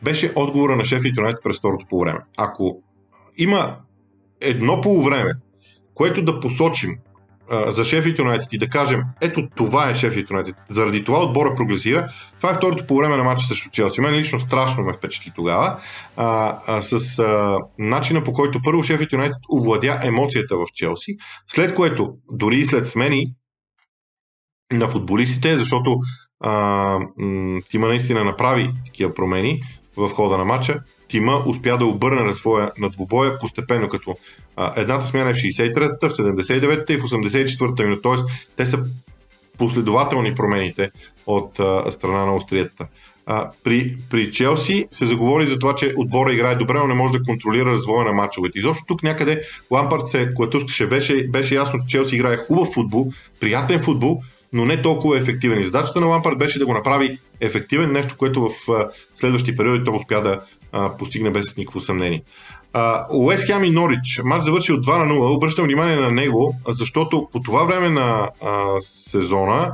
беше 0.03 0.31
отговора 0.35 0.75
на 0.75 0.83
шеф 0.83 1.01
Юнайтед 1.17 1.43
през 1.43 1.57
второто 1.57 1.85
по 1.89 1.99
време. 1.99 2.19
Ако 2.37 2.81
има 3.39 3.75
едно 4.41 4.81
по 4.81 5.01
време, 5.01 5.31
което 5.93 6.21
да 6.21 6.39
посочим 6.39 6.95
а, 7.49 7.71
за 7.71 7.85
Шеф 7.85 8.19
Юнайтед 8.19 8.53
и 8.53 8.57
да 8.57 8.69
кажем, 8.69 9.01
ето 9.21 9.47
това 9.55 9.89
е 9.89 9.95
Шеф 9.95 10.17
Юнайтед, 10.29 10.55
заради 10.69 11.03
това 11.03 11.23
отбора 11.23 11.55
прогресира, 11.55 12.07
това 12.37 12.51
е 12.51 12.53
второто 12.53 12.87
по 12.87 13.01
на 13.01 13.23
матча 13.23 13.45
срещу 13.45 13.69
Челси. 13.69 14.01
Мен 14.01 14.13
лично 14.13 14.39
страшно 14.39 14.83
ме 14.83 14.93
впечатли 14.93 15.31
тогава, 15.35 15.79
а, 16.17 16.57
а, 16.67 16.81
с 16.81 17.19
а, 17.19 17.57
начина 17.79 18.23
по 18.23 18.33
който 18.33 18.59
първо 18.63 18.83
Шеф 18.83 19.01
Юнайтед 19.13 19.37
овладя 19.53 19.99
емоцията 20.03 20.57
в 20.57 20.65
Челси, 20.73 21.17
след 21.47 21.73
което, 21.73 22.13
дори 22.31 22.59
и 22.59 22.65
след 22.65 22.87
смени 22.87 23.33
на 24.73 24.87
футболистите, 24.87 25.57
защото 25.57 25.99
а, 26.39 26.51
м- 27.17 27.61
Тима 27.69 27.87
наистина 27.87 28.23
направи 28.23 28.69
такива 28.85 29.13
промени 29.13 29.59
в 29.99 30.09
хода 30.09 30.37
на 30.37 30.45
матча, 30.45 30.79
Тима 31.07 31.43
успя 31.45 31.77
да 31.77 31.85
обърне 31.85 32.21
развоя 32.21 32.71
на 32.77 32.89
двубоя 32.89 33.39
постепенно, 33.39 33.87
като 33.87 34.15
а, 34.55 34.73
едната 34.75 35.05
смяна 35.05 35.29
е 35.29 35.33
в 35.33 35.37
63-та, 35.37 36.09
в 36.09 36.13
79-та 36.13 36.93
и 36.93 36.97
в 36.97 37.01
84-та 37.01 37.83
минута. 37.83 38.01
Тоест, 38.01 38.25
те 38.55 38.65
са 38.65 38.85
последователни 39.57 40.35
промените 40.35 40.91
от 41.27 41.59
а, 41.59 41.91
страна 41.91 42.25
на 42.25 42.35
Австриятата. 42.35 42.87
А, 43.25 43.49
при, 43.63 43.97
при 44.09 44.31
Челси 44.31 44.87
се 44.91 45.05
заговори 45.05 45.47
за 45.47 45.59
това, 45.59 45.75
че 45.75 45.93
отбора 45.97 46.33
играе 46.33 46.55
добре, 46.55 46.77
но 46.79 46.87
не 46.87 46.93
може 46.93 47.17
да 47.17 47.23
контролира 47.23 47.65
развоя 47.65 48.05
на 48.05 48.11
мачовете. 48.11 48.59
Изобщо 48.59 48.85
тук 48.87 49.03
някъде 49.03 49.41
Лампард 49.71 50.07
се 50.07 50.33
клатушкаше, 50.35 50.87
беше, 50.87 51.27
беше 51.27 51.55
ясно, 51.55 51.79
че 51.79 51.97
Челси 51.97 52.15
играе 52.15 52.37
хубав 52.37 52.73
футбол, 52.73 53.11
приятен 53.39 53.79
футбол, 53.79 54.21
но 54.53 54.65
не 54.65 54.81
толкова 54.81 55.17
ефективен. 55.17 55.61
И 55.61 55.63
задачата 55.63 56.01
на 56.01 56.07
Лампард 56.07 56.37
беше 56.37 56.59
да 56.59 56.65
го 56.65 56.73
направи 56.73 57.19
ефективен, 57.41 57.91
нещо, 57.91 58.15
което 58.17 58.49
в 58.49 58.51
следващи 59.15 59.55
периоди 59.55 59.83
той 59.85 59.95
успя 59.95 60.21
да 60.21 60.41
постигне 60.97 61.29
без 61.29 61.57
никакво 61.57 61.79
съмнение. 61.79 62.23
Уест 63.09 63.45
Хем 63.45 63.63
и 63.63 63.69
Норич. 63.69 64.21
Матч 64.23 64.43
завърши 64.43 64.73
от 64.73 64.85
2 64.85 64.97
на 64.97 65.13
0. 65.13 65.35
Обръщам 65.35 65.65
внимание 65.65 65.95
на 65.95 66.11
него, 66.11 66.55
защото 66.67 67.29
по 67.31 67.39
това 67.39 67.63
време 67.63 67.89
на 67.89 68.29
а, 68.41 68.81
сезона 68.81 69.73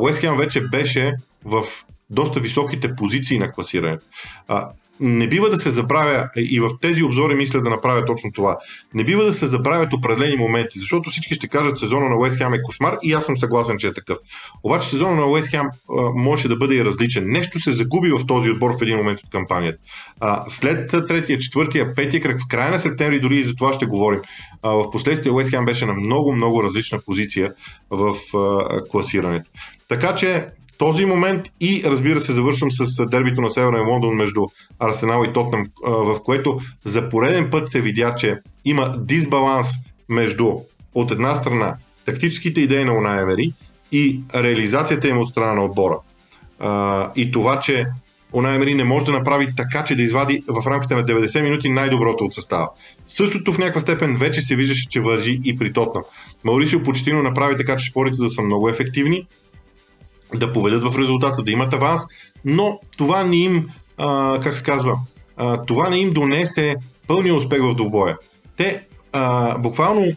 Уест 0.00 0.20
Хем 0.20 0.36
вече 0.36 0.60
беше 0.60 1.14
в 1.44 1.64
доста 2.10 2.40
високите 2.40 2.96
позиции 2.96 3.38
на 3.38 3.52
класирането. 3.52 4.04
Не 5.00 5.28
бива 5.28 5.50
да 5.50 5.56
се 5.56 5.70
забравя, 5.70 6.28
и 6.36 6.60
в 6.60 6.70
тези 6.80 7.02
обзори 7.02 7.34
мисля 7.34 7.60
да 7.60 7.70
направя 7.70 8.04
точно 8.04 8.32
това, 8.32 8.58
не 8.94 9.04
бива 9.04 9.24
да 9.24 9.32
се 9.32 9.46
забравят 9.46 9.92
определени 9.92 10.36
моменти, 10.36 10.78
защото 10.78 11.10
всички 11.10 11.34
ще 11.34 11.48
кажат 11.48 11.78
сезона 11.78 12.08
на 12.08 12.16
Уест 12.16 12.38
Хем 12.38 12.54
е 12.54 12.62
кошмар 12.62 12.96
и 13.02 13.12
аз 13.12 13.26
съм 13.26 13.36
съгласен, 13.36 13.78
че 13.78 13.86
е 13.86 13.94
такъв. 13.94 14.18
Обаче 14.62 14.88
сезона 14.88 15.16
на 15.16 15.26
Уест 15.26 15.50
Хем 15.50 15.66
може 16.14 16.48
да 16.48 16.56
бъде 16.56 16.74
и 16.74 16.84
различен. 16.84 17.24
Нещо 17.26 17.58
се 17.58 17.72
загуби 17.72 18.10
в 18.10 18.26
този 18.26 18.50
отбор 18.50 18.78
в 18.78 18.82
един 18.82 18.96
момент 18.96 19.20
от 19.20 19.30
кампанията. 19.30 19.78
А, 20.20 20.44
след 20.48 20.90
третия, 20.90 21.38
четвъртия, 21.38 21.94
петия 21.94 22.20
кръг, 22.20 22.40
в 22.40 22.48
края 22.48 22.70
на 22.70 22.78
септември, 22.78 23.20
дори 23.20 23.36
и 23.36 23.44
за 23.44 23.54
това 23.54 23.72
ще 23.72 23.86
говорим, 23.86 24.20
а, 24.62 24.70
в 24.70 24.90
последствие 24.90 25.32
Уест 25.32 25.50
Хем 25.50 25.64
беше 25.64 25.86
на 25.86 25.92
много, 25.92 26.32
много 26.32 26.62
различна 26.62 26.98
позиция 26.98 27.52
в 27.90 28.16
а, 28.34 28.82
класирането. 28.90 29.50
Така 29.88 30.14
че 30.14 30.46
този 30.78 31.04
момент 31.04 31.46
и 31.60 31.82
разбира 31.84 32.20
се 32.20 32.32
завършвам 32.32 32.70
с 32.70 33.06
дербито 33.06 33.40
на 33.40 33.50
Северен 33.50 33.88
Лондон 33.88 34.14
между 34.14 34.40
Арсенал 34.78 35.24
и 35.24 35.32
Тотнам, 35.32 35.66
в 35.82 36.16
което 36.24 36.60
за 36.84 37.08
пореден 37.08 37.50
път 37.50 37.70
се 37.70 37.80
видя, 37.80 38.14
че 38.14 38.38
има 38.64 38.94
дисбаланс 38.98 39.68
между 40.08 40.52
от 40.94 41.10
една 41.10 41.34
страна 41.34 41.76
тактическите 42.04 42.60
идеи 42.60 42.84
на 42.84 42.94
Унай 42.94 43.24
и 43.92 44.20
реализацията 44.34 45.08
им 45.08 45.18
от 45.18 45.28
страна 45.28 45.54
на 45.54 45.64
отбора. 45.64 45.98
И 47.16 47.30
това, 47.32 47.60
че 47.60 47.86
Унай 48.32 48.56
Емери 48.56 48.74
не 48.74 48.84
може 48.84 49.06
да 49.06 49.12
направи 49.12 49.48
така, 49.56 49.84
че 49.84 49.96
да 49.96 50.02
извади 50.02 50.42
в 50.48 50.66
рамките 50.66 50.94
на 50.94 51.04
90 51.04 51.42
минути 51.42 51.68
най-доброто 51.68 52.24
от 52.24 52.34
състава. 52.34 52.68
Същото 53.06 53.52
в 53.52 53.58
някаква 53.58 53.80
степен 53.80 54.16
вече 54.16 54.40
се 54.40 54.56
виждаше, 54.56 54.88
че 54.88 55.00
вържи 55.00 55.40
и 55.44 55.56
при 55.56 55.72
Тотнам. 55.72 56.02
Маурисио 56.44 56.82
Почетино 56.82 57.22
направи 57.22 57.56
така, 57.56 57.76
че 57.76 57.90
спорите 57.90 58.16
да 58.16 58.30
са 58.30 58.42
много 58.42 58.68
ефективни, 58.68 59.26
да 60.38 60.52
поведат 60.52 60.84
в 60.84 60.98
резултата, 60.98 61.42
да 61.42 61.50
имат 61.50 61.74
аванс, 61.74 62.00
но 62.44 62.80
това 62.96 63.24
не 63.24 63.36
им, 63.36 63.68
а, 63.98 64.40
как 64.42 64.56
се 64.56 64.64
казва, 64.64 64.98
а, 65.36 65.64
това 65.64 65.88
не 65.88 65.96
им 65.96 66.10
донесе 66.10 66.74
пълния 67.06 67.34
успех 67.34 67.62
в 67.62 67.74
двубоя. 67.74 68.16
Те 68.56 68.82
а, 69.12 69.58
буквално 69.58 70.12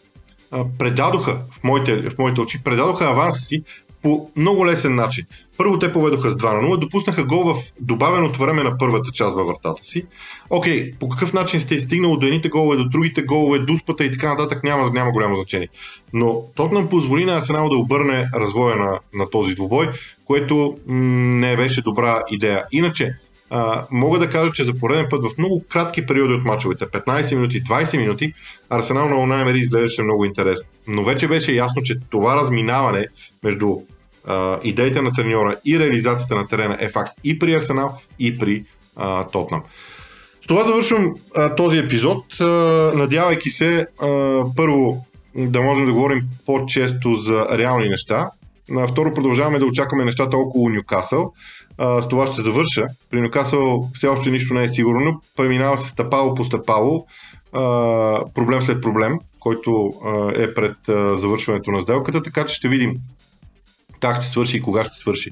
предадоха, 0.77 1.41
в 1.51 1.63
моите, 1.63 2.09
в 2.09 2.17
моите 2.17 2.41
очи, 2.41 2.63
предадоха 2.63 3.05
аванса 3.05 3.39
си 3.39 3.63
по 4.01 4.29
много 4.35 4.65
лесен 4.65 4.95
начин. 4.95 5.25
Първо 5.57 5.79
те 5.79 5.93
поведоха 5.93 6.29
с 6.29 6.35
2 6.35 6.61
на 6.61 6.67
0, 6.67 6.79
допуснаха 6.79 7.23
гол 7.23 7.53
в 7.53 7.63
добавеното 7.79 8.39
време 8.39 8.63
на 8.63 8.77
първата 8.77 9.11
част 9.11 9.35
във 9.35 9.47
вратата 9.47 9.83
си. 9.83 10.05
Окей, 10.49 10.93
по 10.99 11.09
какъв 11.09 11.33
начин 11.33 11.59
сте 11.59 11.79
стигнали 11.79 12.17
до 12.19 12.25
едните 12.25 12.49
голове, 12.49 12.77
до 12.77 12.89
другите 12.89 13.21
голове, 13.21 13.59
дуспата 13.59 14.05
и 14.05 14.11
така 14.11 14.29
нататък, 14.29 14.63
няма, 14.63 14.91
няма 14.91 15.11
голямо 15.11 15.35
значение. 15.35 15.67
Но 16.13 16.41
Тотнам 16.55 16.89
позволи 16.89 17.25
на 17.25 17.37
Арсенал 17.37 17.69
да 17.69 17.77
обърне 17.77 18.29
развоя 18.35 18.75
на, 18.75 18.99
на 19.13 19.29
този 19.29 19.55
двубой, 19.55 19.89
което 20.25 20.77
м- 20.87 20.95
не 21.37 21.55
беше 21.55 21.81
добра 21.81 22.23
идея. 22.31 22.63
Иначе, 22.71 23.15
а, 23.49 23.85
мога 23.91 24.19
да 24.19 24.29
кажа, 24.29 24.51
че 24.51 24.63
за 24.63 24.73
пореден 24.73 25.05
път 25.09 25.23
в 25.23 25.37
много 25.37 25.63
кратки 25.69 26.05
периоди 26.05 26.33
от 26.33 26.45
мачовете, 26.45 26.85
15 26.85 27.35
минути, 27.35 27.63
20 27.63 27.97
минути, 27.97 28.33
Арсенал 28.69 29.09
на 29.09 29.15
Унаймери 29.15 29.59
изглеждаше 29.59 30.03
много 30.03 30.25
интересно. 30.25 30.65
Но 30.87 31.03
вече 31.03 31.27
беше 31.27 31.53
ясно, 31.53 31.81
че 31.81 31.99
това 32.09 32.35
разминаване 32.35 33.05
между 33.43 33.77
а, 34.25 34.59
идеите 34.63 35.01
на 35.01 35.13
треньора 35.13 35.55
и 35.65 35.79
реализацията 35.79 36.35
на 36.35 36.47
терена 36.47 36.77
е 36.79 36.89
факт 36.89 37.11
и 37.23 37.39
при 37.39 37.53
Арсенал, 37.53 37.97
и 38.19 38.37
при 38.37 38.65
а, 38.95 39.23
Тотнам. 39.23 39.63
С 40.43 40.47
това 40.47 40.63
завършвам 40.63 41.15
а, 41.35 41.55
този 41.55 41.77
епизод, 41.77 42.39
а, 42.39 42.45
надявайки 42.95 43.49
се 43.49 43.87
а, 44.01 44.07
първо 44.55 45.05
да 45.35 45.61
можем 45.61 45.85
да 45.85 45.93
говорим 45.93 46.21
по-често 46.45 47.15
за 47.15 47.47
реални 47.57 47.89
неща. 47.89 48.29
На 48.69 48.87
второ 48.87 49.13
продължаваме 49.13 49.59
да 49.59 49.65
очакваме 49.65 50.05
нещата 50.05 50.37
около 50.37 50.69
Нюкасъл. 50.69 51.33
А, 51.77 52.01
с 52.01 52.07
това 52.07 52.27
ще 52.27 52.41
завърша. 52.41 52.87
При 53.09 53.21
Нюкасъл 53.21 53.89
все 53.93 54.07
още 54.07 54.31
нищо 54.31 54.53
не 54.53 54.63
е 54.63 54.67
сигурно. 54.67 55.21
Преминава 55.35 55.77
се 55.77 55.89
стъпало 55.89 56.35
по 56.35 56.43
стъпало, 56.43 57.05
а, 57.53 57.61
проблем 58.33 58.61
след 58.61 58.81
проблем, 58.81 59.19
който 59.39 59.93
а, 60.05 60.31
е 60.35 60.53
пред 60.53 60.89
а, 60.89 61.15
завършването 61.15 61.71
на 61.71 61.81
сделката, 61.81 62.23
така 62.23 62.45
че 62.45 62.55
ще 62.55 62.67
видим 62.67 62.93
как 63.99 64.21
ще 64.21 64.31
свърши 64.31 64.57
и 64.57 64.61
кога 64.61 64.83
ще 64.83 64.95
свърши 64.95 65.31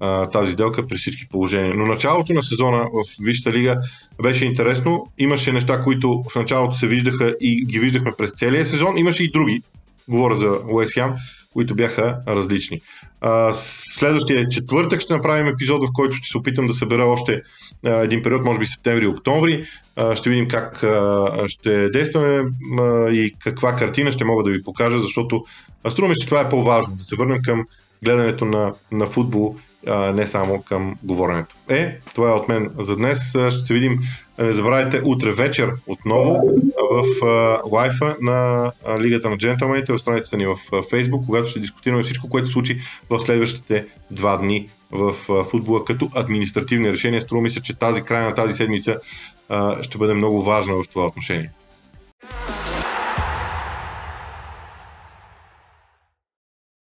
а, 0.00 0.26
тази 0.26 0.52
сделка 0.52 0.86
при 0.86 0.96
всички 0.96 1.28
положения. 1.28 1.74
Но 1.76 1.86
началото 1.86 2.32
на 2.32 2.42
сезона 2.42 2.78
в 2.78 3.24
Висшата 3.24 3.52
лига 3.52 3.76
беше 4.22 4.44
интересно. 4.44 5.06
Имаше 5.18 5.52
неща, 5.52 5.82
които 5.82 6.22
в 6.32 6.36
началото 6.36 6.74
се 6.74 6.86
виждаха 6.86 7.34
и 7.40 7.64
ги 7.66 7.78
виждахме 7.78 8.12
през 8.18 8.32
целия 8.32 8.66
сезон. 8.66 8.98
Имаше 8.98 9.24
и 9.24 9.30
други. 9.30 9.62
Говоря 10.08 10.36
за 10.36 10.58
Уест 10.68 10.94
Хем, 10.94 11.12
които 11.52 11.74
бяха 11.74 12.16
различни. 12.28 12.80
А, 13.20 13.52
следващия 13.98 14.48
четвъртък 14.48 15.00
ще 15.00 15.12
направим 15.12 15.46
епизод, 15.46 15.82
в 15.84 15.92
който 15.94 16.16
ще 16.16 16.28
се 16.28 16.38
опитам 16.38 16.66
да 16.66 16.74
събера 16.74 17.04
още 17.04 17.42
а, 17.84 17.90
един 17.90 18.22
период, 18.22 18.44
може 18.44 18.58
би 18.58 18.66
септември-октомври. 18.66 19.66
ще 20.14 20.30
видим 20.30 20.48
как 20.48 20.82
а, 20.82 21.44
ще 21.48 21.90
действаме 21.90 22.50
а, 22.80 23.10
и 23.10 23.34
каква 23.38 23.76
картина 23.76 24.12
ще 24.12 24.24
мога 24.24 24.42
да 24.42 24.50
ви 24.50 24.62
покажа, 24.62 25.00
защото 25.00 25.44
струва 25.90 26.14
че 26.14 26.26
това 26.26 26.40
е 26.40 26.48
по-важно. 26.48 26.96
Да 26.96 27.04
се 27.04 27.16
върнем 27.16 27.42
към 27.42 27.64
гледането 28.02 28.44
на, 28.44 28.72
на 28.92 29.06
футбол, 29.06 29.56
а, 29.86 30.12
не 30.12 30.26
само 30.26 30.62
към 30.62 30.96
говоренето. 31.02 31.56
Е, 31.68 31.98
това 32.14 32.30
е 32.30 32.32
от 32.32 32.48
мен 32.48 32.70
за 32.78 32.96
днес. 32.96 33.30
Ще 33.30 33.50
се 33.50 33.74
видим, 33.74 33.98
не 34.38 34.52
забравяйте, 34.52 35.02
утре 35.04 35.30
вечер 35.30 35.72
отново 35.86 36.40
в 36.90 37.26
а, 37.26 37.60
лайфа 37.70 38.16
на 38.20 38.72
а, 38.86 39.00
Лигата 39.00 39.30
на 39.30 39.36
джентълмените, 39.36 39.92
в 39.92 39.98
страницата 39.98 40.36
ни 40.36 40.46
в 40.46 40.82
Фейсбук, 40.90 41.26
когато 41.26 41.48
ще 41.48 41.60
дискутираме 41.60 42.02
всичко, 42.02 42.28
което 42.28 42.46
се 42.46 42.52
случи 42.52 42.78
в 43.10 43.20
следващите 43.20 43.86
два 44.10 44.36
дни 44.36 44.68
в 44.90 45.12
футбола 45.44 45.84
като 45.84 46.10
административни 46.14 46.92
решения. 46.92 47.20
Струва 47.20 47.42
ми 47.42 47.50
се, 47.50 47.62
че 47.62 47.78
тази 47.78 48.02
края 48.02 48.24
на 48.24 48.34
тази 48.34 48.54
седмица 48.54 48.98
ще 49.82 49.98
бъде 49.98 50.14
много 50.14 50.42
важна 50.42 50.74
в 50.74 50.88
това 50.88 51.06
отношение. 51.06 51.50